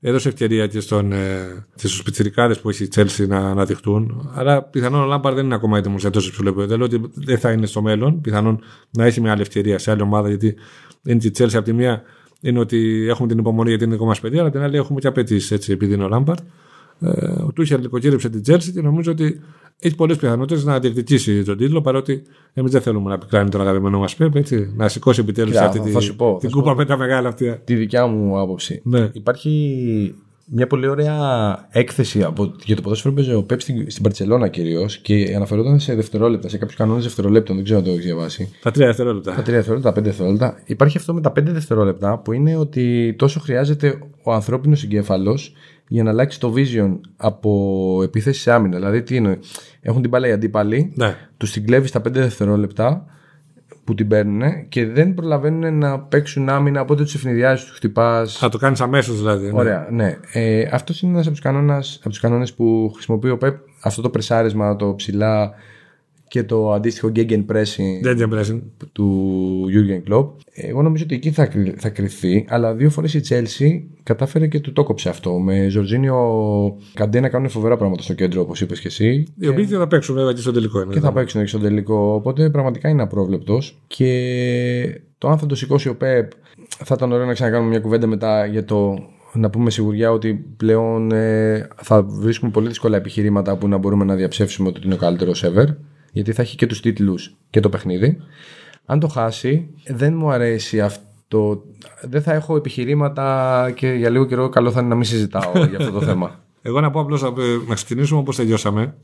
έδωσε 0.00 0.28
ευκαιρία 0.28 0.66
και, 0.66 0.80
στον, 0.80 1.12
ε, 1.12 1.66
και 1.74 1.86
στους 1.86 2.02
πιτσιρικάδες 2.02 2.60
που 2.60 2.68
έχει 2.68 2.84
η 2.84 2.88
Chelsea 2.94 3.28
να 3.28 3.38
αναδειχτούν. 3.38 4.30
Άρα 4.34 4.62
πιθανόν 4.62 5.02
ο 5.02 5.06
Λάμπαρτ 5.06 5.34
δεν 5.34 5.44
είναι 5.44 5.54
ακόμα 5.54 5.78
έτοιμος 5.78 6.00
για 6.00 6.10
τόσο 6.10 6.28
υψηλό 6.28 6.48
επίπεδο. 6.48 6.68
Δεν 6.68 6.78
λέω 6.78 6.86
ότι 6.86 7.10
δεν 7.14 7.38
θα 7.38 7.50
είναι 7.50 7.66
στο 7.66 7.82
μέλλον. 7.82 8.20
Πιθανόν 8.20 8.60
να 8.90 9.04
έχει 9.04 9.20
μια 9.20 9.32
άλλη 9.32 9.40
ευκαιρία 9.40 9.78
σε 9.78 9.90
άλλη 9.90 10.02
ομάδα 10.02 10.28
γιατί 10.28 10.54
είναι 11.06 11.18
και 11.18 11.26
η 11.26 11.32
Chelsea 11.38 11.54
από 11.54 11.64
τη 11.64 11.72
μία 11.72 12.02
είναι 12.40 12.58
ότι 12.58 13.06
έχουμε 13.08 13.28
την 13.28 13.38
υπομονή 13.38 13.68
γιατί 13.68 13.84
είναι 13.84 13.94
ακόμα 13.94 14.14
παιδιά, 14.20 14.40
αλλά 14.40 14.50
την 14.50 14.60
άλλη 14.60 14.76
έχουμε 14.76 15.00
και 15.00 15.06
απαιτήσεις 15.06 15.50
έτσι 15.50 15.72
επειδή 15.72 15.94
είναι 15.94 16.04
ο 16.04 16.08
Λάμπαρτ. 16.08 16.38
Ε, 17.00 17.42
ο 17.42 17.52
Τούχελ 17.54 17.80
νοικοκύρεψε 17.80 18.28
την 18.28 18.42
Chelsea 18.46 18.70
και 18.74 18.80
νομίζω 18.80 19.12
ότι 19.12 19.40
έχει 19.78 19.94
πολλές 19.94 20.16
πιθανότητες 20.16 20.64
να 20.64 20.78
διεκδικήσει 20.80 21.42
τον 21.44 21.56
τίτλο 21.56 21.80
παρότι 21.80 22.22
εμείς 22.52 22.70
δεν 22.72 22.80
θέλουμε 22.80 23.10
να 23.10 23.18
πικράνει 23.18 23.50
τον 23.50 23.60
αγαπημένο 23.60 23.98
μας 23.98 24.16
Πέπ, 24.16 24.36
έτσι. 24.36 24.72
Να 24.76 24.88
σηκώσει 24.88 25.20
επιτέλους 25.20 25.52
Κοίτα, 25.52 25.64
αυτή 25.64 25.78
θα 25.78 25.98
τη, 25.98 26.04
σου 26.04 26.16
πω, 26.16 26.32
θα 26.32 26.38
την 26.38 26.50
σου 26.50 26.56
κούπα 26.56 26.70
πω. 26.70 26.76
με 26.76 26.84
τα 26.84 26.96
μεγάλα 26.96 27.28
αυτή. 27.28 27.60
Τη 27.64 27.74
δικιά 27.74 28.06
μου 28.06 28.38
άποψη. 28.40 28.80
Ναι. 28.84 29.10
Υπάρχει 29.12 30.14
μια 30.46 30.66
πολύ 30.66 30.86
ωραία 30.86 31.18
έκθεση 31.70 32.22
από, 32.22 32.54
για 32.64 32.76
το 32.76 32.82
ποδόσφαιρο 32.82 33.14
που 33.14 33.20
παίζει 33.20 33.36
ο 33.36 33.42
Πεπ 33.42 33.60
στην, 33.60 33.90
στην 33.90 34.02
Παρσελώνα 34.02 34.48
κυρίως 34.48 34.98
και 34.98 35.32
αναφερόταν 35.36 35.80
σε 35.80 35.94
δευτερόλεπτα, 35.94 36.48
σε 36.48 36.58
κάποιους 36.58 36.76
κανόνες 36.78 37.02
δευτερολέπτων. 37.04 37.54
Δεν 37.56 37.64
ξέρω 37.64 37.78
αν 37.78 37.84
το 37.84 37.90
έχεις 37.90 38.04
διαβάσει. 38.04 38.50
Τα 38.62 38.70
τρία 38.70 38.86
δευτερόλεπτα. 38.86 39.34
Τα 39.34 39.40
3 39.42 39.44
δευτερόλεπτα, 39.44 39.92
τα 39.92 40.00
5 40.00 40.04
δευτερόλεπτα. 40.04 40.62
Υπάρχει 40.64 40.96
αυτό 40.96 41.14
με 41.14 41.20
τα 41.20 41.30
5 41.30 41.42
δευτερόλεπτα 41.42 42.18
που 42.18 42.32
είναι 42.32 42.56
ότι 42.56 43.14
τόσο 43.18 43.40
χρειάζεται 43.40 43.98
ο 44.22 44.32
ανθρώπινος 44.32 44.84
εγκέφαλος 44.84 45.52
για 45.88 46.02
να 46.02 46.10
αλλάξει 46.10 46.40
το 46.40 46.54
vision 46.56 46.98
από 47.16 48.00
επίθεση 48.02 48.40
σε 48.40 48.52
άμυνα. 48.52 48.76
Δηλαδή, 48.76 49.02
τι 49.02 49.16
είναι, 49.16 49.38
έχουν 49.80 50.00
την 50.00 50.10
μπάλα 50.10 50.28
οι 50.28 50.32
αντίπαλοι, 50.32 50.92
Ναι. 50.94 51.16
τους 51.36 51.52
την 51.52 51.66
κλέβει 51.66 51.86
στα 51.86 52.00
5 52.00 52.10
δευτερόλεπτα 52.12 53.06
που 53.84 53.94
την 53.94 54.08
παίρνουν 54.08 54.68
και 54.68 54.86
δεν 54.86 55.14
προλαβαίνουν 55.14 55.78
να 55.78 56.00
παίξουν 56.00 56.48
άμυνα, 56.48 56.80
οπότε 56.80 57.02
τους 57.02 57.14
ευνηδιάζει, 57.14 57.64
τους 57.64 57.74
χτυπάς. 57.76 58.36
Θα 58.36 58.48
το 58.48 58.58
κάνεις 58.58 58.80
αμέσως 58.80 59.18
δηλαδή. 59.18 59.46
ναι. 59.46 59.58
Ωραία, 59.58 59.88
ναι. 59.90 60.18
Ε, 60.32 60.68
αυτός 60.72 61.02
είναι 61.02 61.12
ένας 61.12 61.24
από 61.24 61.34
τους 61.34 61.44
κανόνες, 61.44 61.96
από 62.00 62.08
τους 62.08 62.20
κανόνες 62.20 62.54
που 62.54 62.90
χρησιμοποιεί 62.94 63.30
ο 63.30 63.38
Πεπ. 63.38 63.56
Αυτό 63.82 64.02
το 64.02 64.10
πρεσάρισμα, 64.10 64.76
το 64.76 64.94
ψηλά 64.94 65.54
και 66.28 66.42
το 66.42 66.72
αντίστοιχο 66.72 67.12
gegen 67.16 67.44
pressing 67.52 68.00
Δεν 68.02 68.16
την 68.16 68.28
πρέσιν. 68.28 68.62
του 68.92 69.64
Jurgen 69.68 70.12
Klopp. 70.12 70.28
Εγώ 70.54 70.82
νομίζω 70.82 71.04
ότι 71.04 71.14
εκεί 71.14 71.30
θα, 71.30 71.46
κρυ- 71.46 71.80
θα 71.80 71.88
κρυθεί, 71.88 72.44
αλλά 72.48 72.74
δύο 72.74 72.90
φορές 72.90 73.14
η 73.14 73.20
Chelsea 73.28 73.82
κατάφερε 74.02 74.46
και 74.46 74.60
του 74.60 74.72
το 74.72 74.82
κόψε 74.84 75.08
αυτό. 75.08 75.38
Με 75.38 75.68
Ζορζίνιο 75.68 76.16
Καντέ 76.94 77.20
να 77.20 77.28
κάνουν 77.28 77.48
φοβερά 77.48 77.76
πράγματα 77.76 78.02
στο 78.02 78.14
κέντρο, 78.14 78.40
όπως 78.40 78.60
είπες 78.60 78.80
και 78.80 78.88
εσύ. 78.88 79.24
Οι 79.38 79.48
οποίοι 79.48 79.66
και 79.66 79.74
θα 79.76 79.86
παίξουν 79.86 80.14
βέβαια 80.14 80.32
και 80.32 80.40
στο 80.40 80.52
τελικό. 80.52 80.80
Είναι, 80.82 80.92
Και 80.92 81.00
θα 81.00 81.12
παίξουν 81.12 81.40
και 81.40 81.46
στο 81.46 81.58
τελικό. 81.58 82.14
Οπότε 82.14 82.50
πραγματικά 82.50 82.88
είναι 82.88 83.02
απρόβλεπτος. 83.02 83.78
Και 83.86 85.00
το 85.18 85.28
αν 85.28 85.38
θα 85.38 85.46
το 85.46 85.54
σηκώσει 85.54 85.88
ο 85.88 85.96
Πεπ, 85.96 86.30
θα 86.68 86.94
ήταν 86.96 87.12
ωραίο 87.12 87.26
να 87.26 87.32
ξανακάνουμε 87.32 87.68
μια 87.70 87.80
κουβέντα 87.80 88.06
μετά 88.06 88.46
για 88.46 88.64
το 88.64 88.98
να 89.32 89.50
πούμε 89.50 89.70
σιγουριά 89.70 90.10
ότι 90.12 90.34
πλέον 90.56 91.12
ε, 91.12 91.68
θα 91.82 92.02
βρίσκουμε 92.02 92.50
πολύ 92.50 92.68
δύσκολα 92.68 92.96
επιχειρήματα 92.96 93.56
που 93.56 93.68
να 93.68 93.76
μπορούμε 93.76 94.04
να 94.04 94.14
διαψεύσουμε 94.14 94.68
ότι 94.68 94.80
είναι 94.84 94.94
ο 94.94 94.96
καλύτερος 94.96 95.44
ever. 95.46 95.66
Γιατί 96.14 96.32
θα 96.32 96.42
έχει 96.42 96.56
και 96.56 96.66
τους 96.66 96.80
τίτλους 96.80 97.34
και 97.50 97.60
το 97.60 97.68
παιχνίδι. 97.68 98.16
Αν 98.84 99.00
το 99.00 99.08
χάσει, 99.08 99.68
δεν 99.86 100.14
μου 100.16 100.30
αρέσει 100.30 100.80
αυτό. 100.80 101.62
Δεν 102.02 102.22
θα 102.22 102.32
έχω 102.32 102.56
επιχειρήματα 102.56 103.70
και 103.76 103.88
για 103.88 104.10
λίγο 104.10 104.24
καιρό 104.24 104.48
καλό 104.48 104.70
θα 104.70 104.80
είναι 104.80 104.88
να 104.88 104.94
μην 104.94 105.04
συζητάω 105.04 105.52
για 105.70 105.78
αυτό 105.78 105.90
το 105.90 106.00
θέμα. 106.00 106.40
Εγώ 106.62 106.80
να 106.80 106.90
πω 106.90 107.00
απλώς 107.00 107.22
να 107.68 107.74
ξεκινήσουμε 107.74 108.20
όπως 108.20 108.36
τελειώσαμε. 108.36 108.94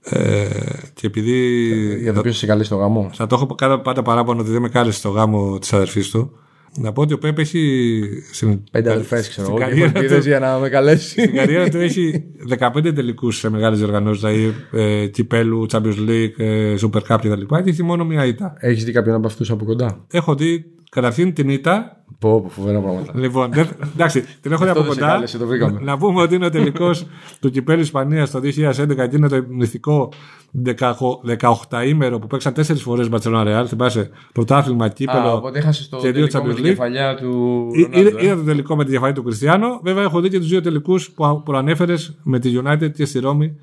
Ε, 0.00 0.48
και 0.94 1.06
επειδή. 1.06 1.98
για 2.02 2.12
το 2.12 2.20
ποιος 2.20 2.36
σε 2.36 2.46
καλεί 2.46 2.64
στο 2.64 2.76
γαμό. 2.76 3.10
Θα 3.12 3.26
το 3.26 3.34
έχω 3.34 3.54
cada- 3.62 3.80
πάντα 3.82 4.02
παράπονο 4.02 4.40
ότι 4.40 4.50
δεν 4.50 4.60
με 4.62 4.68
κάλεσε 4.68 4.98
στο 4.98 5.08
γάμο 5.08 5.58
της 5.58 5.72
αδερφής 5.72 6.10
του. 6.10 6.38
Να 6.78 6.92
πω 6.92 7.02
ότι 7.02 7.12
ο 7.14 7.18
Πέπ 7.18 7.38
έχει. 7.38 8.00
Στην, 8.32 8.60
Πέντε 8.70 8.90
αδελφέ, 8.90 9.16
ξέρω 9.20 9.30
στην 9.32 9.44
εγώ. 9.44 9.56
Και 9.56 9.64
καριέρα 9.64 9.92
ελπίδε 9.94 10.18
του- 10.20 10.26
για 10.26 10.38
να 10.38 10.58
με 10.58 10.68
καλέσει. 10.68 11.08
Στην 11.08 11.34
καριέρα 11.34 11.68
του 11.68 11.76
έχει 11.78 12.24
15 12.48 12.92
τελικούς 12.94 13.38
σε 13.38 13.50
μεγάλες 13.50 13.78
διοργανώσεις, 13.78 14.22
δηλαδή 14.22 14.54
ε, 14.72 15.06
κυπέλου, 15.06 15.66
Champions 15.72 16.08
League, 16.08 16.32
ε, 16.36 16.74
Super 16.80 17.00
Cup 17.08 17.18
κτλ. 17.20 17.54
Και 17.64 17.70
έχει 17.70 17.82
μόνο 17.82 18.04
μία 18.04 18.26
ήττα. 18.26 18.54
Έχεις 18.58 18.84
δει 18.84 18.92
κάποιον 18.92 19.14
από 19.14 19.26
αυτούς 19.26 19.50
από 19.50 19.64
κοντά; 19.64 20.04
Έχω 20.10 20.34
δει 20.34 20.64
καταρχήν 20.94 21.32
την 21.34 21.48
ήττα. 21.48 21.96
Πω, 22.18 22.40
πω, 22.40 22.48
φοβερά 22.48 22.78
πράγματα. 22.80 23.12
Λοιπόν, 23.14 23.50
δεν- 23.52 23.68
εντάξει, 23.94 24.24
την 24.40 24.52
έχω 24.52 24.64
δει 24.64 24.68
Αυτό 24.70 24.80
από 24.80 24.88
δεν 24.88 24.92
σε 24.92 25.00
κοντά. 25.00 25.12
κάλεσε, 25.12 25.38
το 25.38 25.46
βρήκαμε. 25.46 25.80
Να 25.82 25.96
πούμε 25.98 26.22
ότι 26.22 26.34
είναι 26.34 26.46
ο 26.46 26.50
τελικός 26.50 27.06
του 27.40 27.50
κυπέλου 27.50 27.80
Ισπανίας 27.80 28.30
το 28.30 28.40
2011 28.40 29.06
και 29.08 29.16
είναι 29.16 29.28
το 29.28 29.44
μυθικό 29.48 30.08
18 31.68 31.82
ημέρο 31.86 32.18
που 32.18 32.26
παίξαν 32.26 32.52
4 32.52 32.74
φορές 32.74 33.08
Μπαρσελόνα 33.08 33.44
Ρεάλ. 33.44 33.66
Θυμάσαι 33.68 34.10
πρωτάθλημα, 34.32 34.84
Α, 34.84 34.88
κύπελο. 34.88 35.32
οπότε 35.36 35.58
έχασες 35.58 35.88
το 35.88 35.96
και 35.96 36.10
δύο 36.10 36.26
τελικό 36.26 36.38
με 36.46 36.52
Champions 36.52 36.54
την 36.54 36.64
League. 36.64 36.68
κεφαλιά 36.68 37.14
του 37.14 37.66
Ή- 37.72 37.82
Ρονάλντο, 37.82 38.08
Είδα 38.08 38.20
ε. 38.20 38.24
είδα 38.24 38.36
το 38.36 38.42
τελικό 38.42 38.76
με 38.76 38.84
τη 38.84 38.90
διαφορά 38.90 39.12
του 39.12 39.22
Κριστιανό. 39.22 39.80
Βέβαια, 39.82 40.02
έχω 40.02 40.20
δει 40.20 40.28
και 40.28 40.38
τους 40.38 40.48
δύο 40.48 40.60
τελικούς 40.60 41.10
που 41.10 41.42
προανέφερες 41.44 42.18
με 42.22 42.38
τη 42.38 42.52
United 42.64 42.92
και 42.92 43.04
στη 43.04 43.18
Ρώμη 43.18 43.56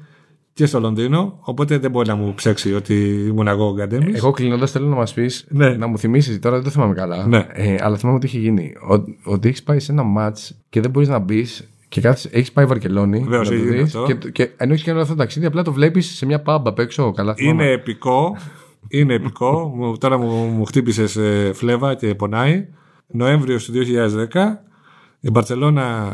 και 0.53 0.65
στο 0.65 0.79
Λονδίνο. 0.79 1.37
Οπότε 1.41 1.77
δεν 1.77 1.91
μπορεί 1.91 2.07
να 2.07 2.15
μου 2.15 2.33
ψέξει 2.33 2.73
ότι 2.73 2.93
ήμουν 3.27 3.47
εγώ 3.47 3.67
ο 3.67 3.73
Γκαντέμις. 3.73 4.17
Εγώ 4.17 4.31
κλείνοντας 4.31 4.71
θέλω 4.71 4.87
να 4.87 4.95
μας 4.95 5.13
πεις, 5.13 5.45
Ναι. 5.49 5.69
να 5.69 5.87
μου 5.87 5.97
θυμίσεις, 5.97 6.39
τώρα 6.39 6.55
δεν 6.55 6.63
το 6.63 6.69
θυμάμαι 6.69 6.93
καλά. 6.93 7.27
Ναι. 7.27 7.47
Ε, 7.51 7.75
αλλά 7.79 7.97
θυμάμαι 7.97 8.17
ότι 8.17 8.25
έχει 8.27 8.37
γίνει. 8.39 8.73
Ο- 8.89 9.31
Ότι 9.31 9.47
έχεις 9.47 9.63
πάει 9.63 9.79
σε 9.79 9.91
ένα 9.91 10.03
ματ 10.03 10.37
και 10.69 10.81
δεν 10.81 10.91
μπορείς 10.91 11.07
να 11.09 11.19
μπεις 11.19 11.69
και 11.89 12.07
έχεις 12.31 12.51
πάει 12.51 12.65
Βαρκελόνη. 12.65 13.19
Βεβαίως, 13.19 13.49
να 13.49 13.55
το 13.55 13.61
έχει 13.61 13.63
γίνει 13.69 13.83
δεις 13.83 13.95
αυτό. 13.95 14.13
Και, 14.13 14.29
και 14.29 14.49
ενώ 14.57 14.71
έχεις 14.71 14.83
κάνει 14.85 14.95
όλο 14.97 15.01
αυτό 15.05 15.15
το 15.15 15.21
ταξίδι, 15.21 15.45
απλά 15.45 15.63
το 15.63 15.73
βλέπεις 15.73 16.15
σε 16.15 16.25
μια 16.25 16.41
pub 16.45 16.61
απ' 16.65 16.79
έξω. 16.79 17.11
Καλά, 17.11 17.33
θυμάμαι. 17.35 17.63
Είναι 17.63 17.71
επικό. 17.73 18.37
Είναι 18.87 19.13
επικό. 19.13 19.51
Μου- 19.75 19.97
τώρα 19.97 20.17
μου, 20.17 20.45
μου 20.45 20.65
χτύπησες 20.65 21.17
φλέβα 21.53 21.95
και 21.95 22.15
πονάει. 22.15 22.67
Νοέμβριο 23.07 23.57
του 23.57 23.71
2010. 23.71 24.63
Η 25.19 25.29
Μπαρσελόνα 25.31 26.13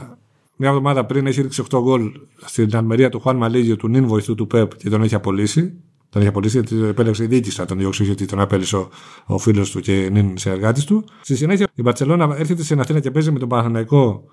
μια 0.58 0.70
εβδομάδα 0.70 1.06
πριν 1.06 1.28
έχει 1.28 1.42
ρίξει 1.42 1.64
8 1.70 1.80
γκολ 1.82 2.12
στην 2.46 2.76
Αλμερία 2.76 3.10
του 3.10 3.20
Χουάν 3.20 3.36
Μαλίγιο, 3.36 3.76
του 3.76 3.88
νυν 3.88 4.08
βοηθού 4.08 4.36
του 4.36 4.48
Πεπ 4.48 4.76
και 4.76 4.90
τον 4.90 5.04
έχει 5.04 5.16
απολύσει. 5.16 5.74
Τον 6.10 6.22
έχει 6.22 6.30
απολύσει 6.30 6.60
γιατί 6.60 6.84
επέλεξε 6.84 7.24
η 7.24 7.28
διοίκηση 7.28 7.60
να 7.60 7.66
τον 7.66 7.78
διώξει 7.78 8.04
γιατί 8.04 8.26
τον 8.26 8.40
απέλησε 8.40 8.76
ο, 8.76 8.90
ο 9.26 9.38
φίλος 9.38 9.72
του 9.72 9.80
και 9.80 10.10
νυν 10.12 10.38
συνεργάτη 10.38 10.86
του. 10.86 11.06
Στη 11.22 11.36
συνέχεια 11.36 11.68
η 11.74 11.82
Μπαρσελόνα 11.82 12.36
έρχεται 12.38 12.64
στην 12.64 12.80
Αθήνα 12.80 13.00
και 13.00 13.12
παίζει 13.12 13.32
με 13.32 13.40
τον 13.40 13.50
Παναθηναϊκό 13.50 14.24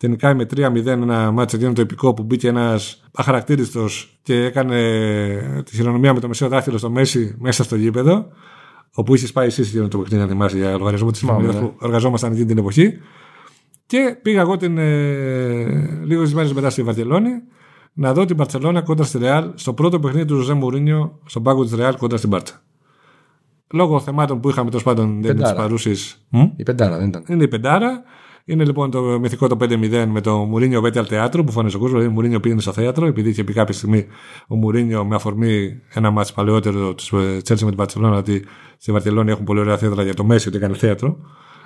Τελικά 0.00 0.34
με 0.34 0.46
3-0 0.56 0.86
ένα 0.86 1.30
μάτσο 1.30 1.56
εκείνο 1.56 1.72
το 1.72 1.80
επικό 1.80 2.14
που 2.14 2.22
μπήκε 2.22 2.48
ένας 2.48 3.02
αχαρακτήριστος 3.12 4.18
και 4.22 4.44
έκανε 4.44 5.62
τη 5.64 5.76
χειρονομία 5.76 6.14
με 6.14 6.20
το 6.20 6.28
μεσαίο 6.28 6.48
δάχτυλο 6.48 6.78
στο 6.78 6.90
Μέση 6.90 7.36
μέσα 7.38 7.64
στο 7.64 7.76
γήπεδο. 7.76 8.26
Όπου 8.94 9.14
είχες 9.14 9.32
πάει 9.32 9.46
εσύ 9.46 9.62
εκείνο 9.62 9.88
το 9.88 9.98
παιχνίδι, 9.98 10.22
να 10.22 10.28
θυμάσαι 10.28 10.56
για 10.56 10.76
λογαριασμό 10.76 11.10
της 11.10 11.20
Θυμάμαι, 11.20 11.38
εφημερίδα 11.38 11.64
ναι. 11.64 11.72
που 11.72 11.84
εργαζόμασταν 11.84 12.32
εκείνη 12.32 12.46
την 12.46 12.58
εποχή. 12.58 12.92
Και 13.90 14.16
πήγα 14.22 14.40
εγώ 14.40 14.56
την, 14.56 14.78
ε, 14.78 15.64
λίγες 16.04 16.34
μέρες 16.34 16.52
μετά 16.52 16.70
στη 16.70 16.82
Βαρκελόνη 16.82 17.30
να 17.92 18.12
δω 18.12 18.24
την 18.24 18.36
Παρσελόνα 18.36 18.82
κοντά 18.82 19.02
στη 19.02 19.18
Ρεάλ 19.18 19.50
στο 19.54 19.72
πρώτο 19.72 20.00
παιχνίδι 20.00 20.26
του 20.26 20.34
Ζωζέ 20.34 20.52
Μουρίνιο 20.52 21.18
στον 21.24 21.42
πάγκο 21.42 21.62
της 21.62 21.74
Ρεάλ 21.74 21.96
κοντά 21.96 22.16
στην 22.16 22.28
Μπάρτσα. 22.28 22.62
Λόγω 23.72 24.00
θεμάτων 24.00 24.40
που 24.40 24.48
είχαμε 24.48 24.68
τέλος 24.68 24.84
πάντων 24.84 25.06
δεν 25.06 25.14
είναι 25.14 25.26
Πεντάρα. 25.26 25.52
της 25.52 25.62
παρούσης. 25.62 26.26
Η 26.56 26.62
πεντάρα 26.62 26.98
δεν 26.98 27.08
ήταν. 27.08 27.24
Είναι 27.28 27.42
η 27.42 27.48
πεντάρα. 27.48 28.02
Είναι 28.44 28.64
λοιπόν 28.64 28.90
το 28.90 29.00
μυθικό 29.20 29.46
το 29.46 29.56
5-0 29.60 30.04
με 30.08 30.20
το 30.20 30.36
Μουρίνιο 30.36 30.80
Βέτιαλ 30.80 31.06
Θεάτρο 31.08 31.44
που 31.44 31.52
φωνάζει 31.52 31.76
ο 31.76 31.78
κόσμος. 31.78 31.98
Δηλαδή, 31.98 32.10
ο 32.10 32.14
Μουρίνιο 32.14 32.40
πήγαινε 32.40 32.60
στο 32.60 32.72
θέατρο, 32.72 33.06
επειδή 33.06 33.28
είχε 33.28 33.44
πει 33.44 33.52
κάποια 33.52 33.74
στιγμή 33.74 34.06
ο 34.48 34.54
Μουρίνιο 34.54 35.04
με 35.04 35.14
αφορμή 35.14 35.80
ένα 35.94 36.10
μάτσο 36.10 36.34
παλαιότερο 36.34 36.94
της 36.94 37.12
Τσέλση 37.42 37.64
με 37.64 37.70
την 37.70 37.78
Παρσελόνα 37.78 38.16
ότι 38.16 38.44
στη 38.76 38.92
Βαρκελόνη 38.92 39.30
έχουν 39.30 39.44
πολύ 39.44 39.60
ωραία 39.60 39.76
θέατρα 39.76 40.02
για 40.02 40.14
το 40.14 40.24
Μέση 40.24 40.48
ότι 40.48 40.56
έκανε 40.56 40.74
θέατρο. 40.74 41.18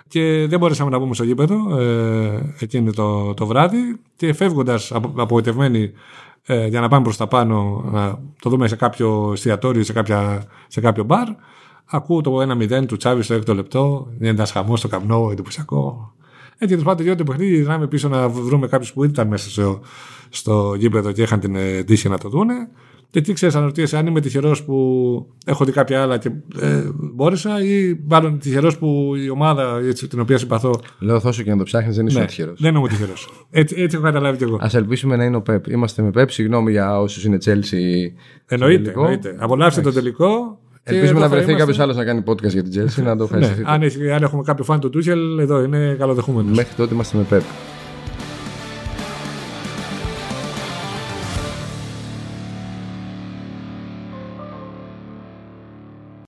Και 0.08 0.46
δεν 0.48 0.58
μπορέσαμε 0.58 0.90
να 0.90 0.98
μπούμε 0.98 1.14
στο 1.14 1.24
γήπεδο 1.24 1.78
ε, 1.78 2.54
εκείνη 2.58 2.92
το, 2.92 3.34
το 3.34 3.46
βράδυ. 3.46 4.00
Και 4.16 4.32
φεύγοντας 4.32 4.92
απογοητευμένοι 4.92 5.92
ε, 6.46 6.66
για 6.66 6.80
να 6.80 6.88
πάμε 6.88 7.02
προς 7.02 7.16
τα 7.16 7.26
πάνω, 7.26 7.84
να 7.92 8.18
το 8.40 8.50
δούμε 8.50 8.68
σε 8.68 8.76
κάποιο 8.76 9.30
εστιατόριο, 9.32 9.84
σε, 9.84 9.92
κάποια, 9.92 10.44
σε 10.68 10.80
κάποιο 10.80 11.04
μπαρ. 11.04 11.28
Ακούω 11.84 12.20
το 12.20 12.40
1-0 12.40 12.86
του 12.86 12.96
Τσάβης 12.96 13.24
στο 13.24 13.34
έκτο 13.34 13.54
λεπτό. 13.54 14.08
Είναι 14.18 14.28
ένας 14.28 14.50
χαμός 14.50 14.78
στο 14.78 14.88
καπνό, 14.88 15.28
εντυπωσιακό. 15.32 16.12
Έτσι, 16.58 16.74
τέλο 16.74 16.82
πάντων, 16.82 16.96
τελειώνει 16.96 17.18
το 17.18 17.24
παιχνίδι. 17.24 17.56
Γυρνάμε 17.56 17.86
πίσω 17.86 18.08
να 18.08 18.28
βρούμε 18.28 18.66
κάποιους 18.66 18.92
που 18.92 19.04
ήταν 19.04 19.28
μέσα 19.28 19.50
στο, 19.50 19.80
στο 20.28 20.74
γήπεδο 20.74 21.12
και 21.12 21.22
είχαν 21.22 21.40
την 21.40 21.56
ε, 21.56 21.82
τύχη 21.82 22.08
να 22.08 22.18
το 22.18 22.28
δούνε. 22.28 22.68
Και 23.14 23.20
τι 23.20 23.32
ξέρεις, 23.32 23.54
αναρωτιέσαι 23.54 23.96
αν 23.96 24.06
είμαι 24.06 24.20
τυχερός 24.20 24.64
που 24.64 24.76
έχω 25.46 25.64
δει 25.64 25.72
κάποια 25.72 26.02
άλλα 26.02 26.18
και 26.18 26.30
ε, 26.60 26.82
μπόρεσα, 27.14 27.64
ή 27.64 28.00
μάλλον 28.08 28.38
τυχερός 28.38 28.78
που 28.78 29.12
η 29.24 29.30
ομάδα 29.30 29.80
έτσι, 29.88 30.08
την 30.08 30.20
οποία 30.20 30.38
συμπαθώ. 30.38 30.80
Λέω 30.98 31.20
τόσο 31.20 31.42
και 31.42 31.50
να 31.50 31.56
το 31.56 31.62
ψάχνεις, 31.64 31.96
δεν 31.96 32.06
είσαι 32.06 32.18
Ναι, 32.18 32.24
τυχερός. 32.26 32.60
δεν 32.60 32.74
είμαι 32.74 32.88
τυχερός. 32.88 33.28
Έτσι, 33.50 33.74
έτσι 33.78 33.96
έχω 33.96 34.04
καταλάβει 34.04 34.36
κι 34.36 34.42
εγώ. 34.42 34.56
Α 34.56 34.68
ελπίσουμε 34.72 35.16
να 35.16 35.24
είναι 35.24 35.36
ο 35.36 35.42
Πεπ. 35.42 35.66
Είμαστε 35.66 36.02
με 36.02 36.10
Πεπ. 36.10 36.30
Συγγνώμη 36.30 36.70
για 36.70 37.00
όσους 37.00 37.24
είναι 37.24 37.38
Chelsea. 37.44 38.12
Εννοείται, 38.46 38.82
τελικό. 38.82 39.00
εννοείται. 39.00 39.36
Απολαύστε 39.38 39.80
το 39.80 39.92
τελικό. 39.92 40.58
και 40.84 40.90
Ελπίζουμε 40.94 41.10
εδώ 41.10 41.18
να 41.18 41.24
θα 41.24 41.28
βρεθεί 41.28 41.44
είμαστε. 41.50 41.58
κάποιος 41.66 41.78
άλλος 41.78 41.96
να 41.96 42.04
κάνει 42.04 42.22
podcast 42.26 42.52
για 42.52 42.62
την 42.62 42.72
Chelsea 42.72 43.02
να 43.02 43.10
το 43.10 43.14
Ναι, 43.16 43.22
ευχαριστηθεί. 43.24 43.62
αν, 43.66 43.82
έχει- 43.82 44.10
αν 44.10 44.22
έχουμε 44.22 44.42
κάποιο 44.42 44.64
φαν 44.64 44.80
του 44.80 44.90
Τούχελ, 44.90 45.38
εδώ 45.38 45.62
είναι 45.62 45.96
καλοδεχούμενος. 45.98 46.56
Μέχρι 46.56 46.74
τότε 46.76 46.94
είμαστε 46.94 47.16
με 47.18 47.24
Πεπ. 47.28 47.42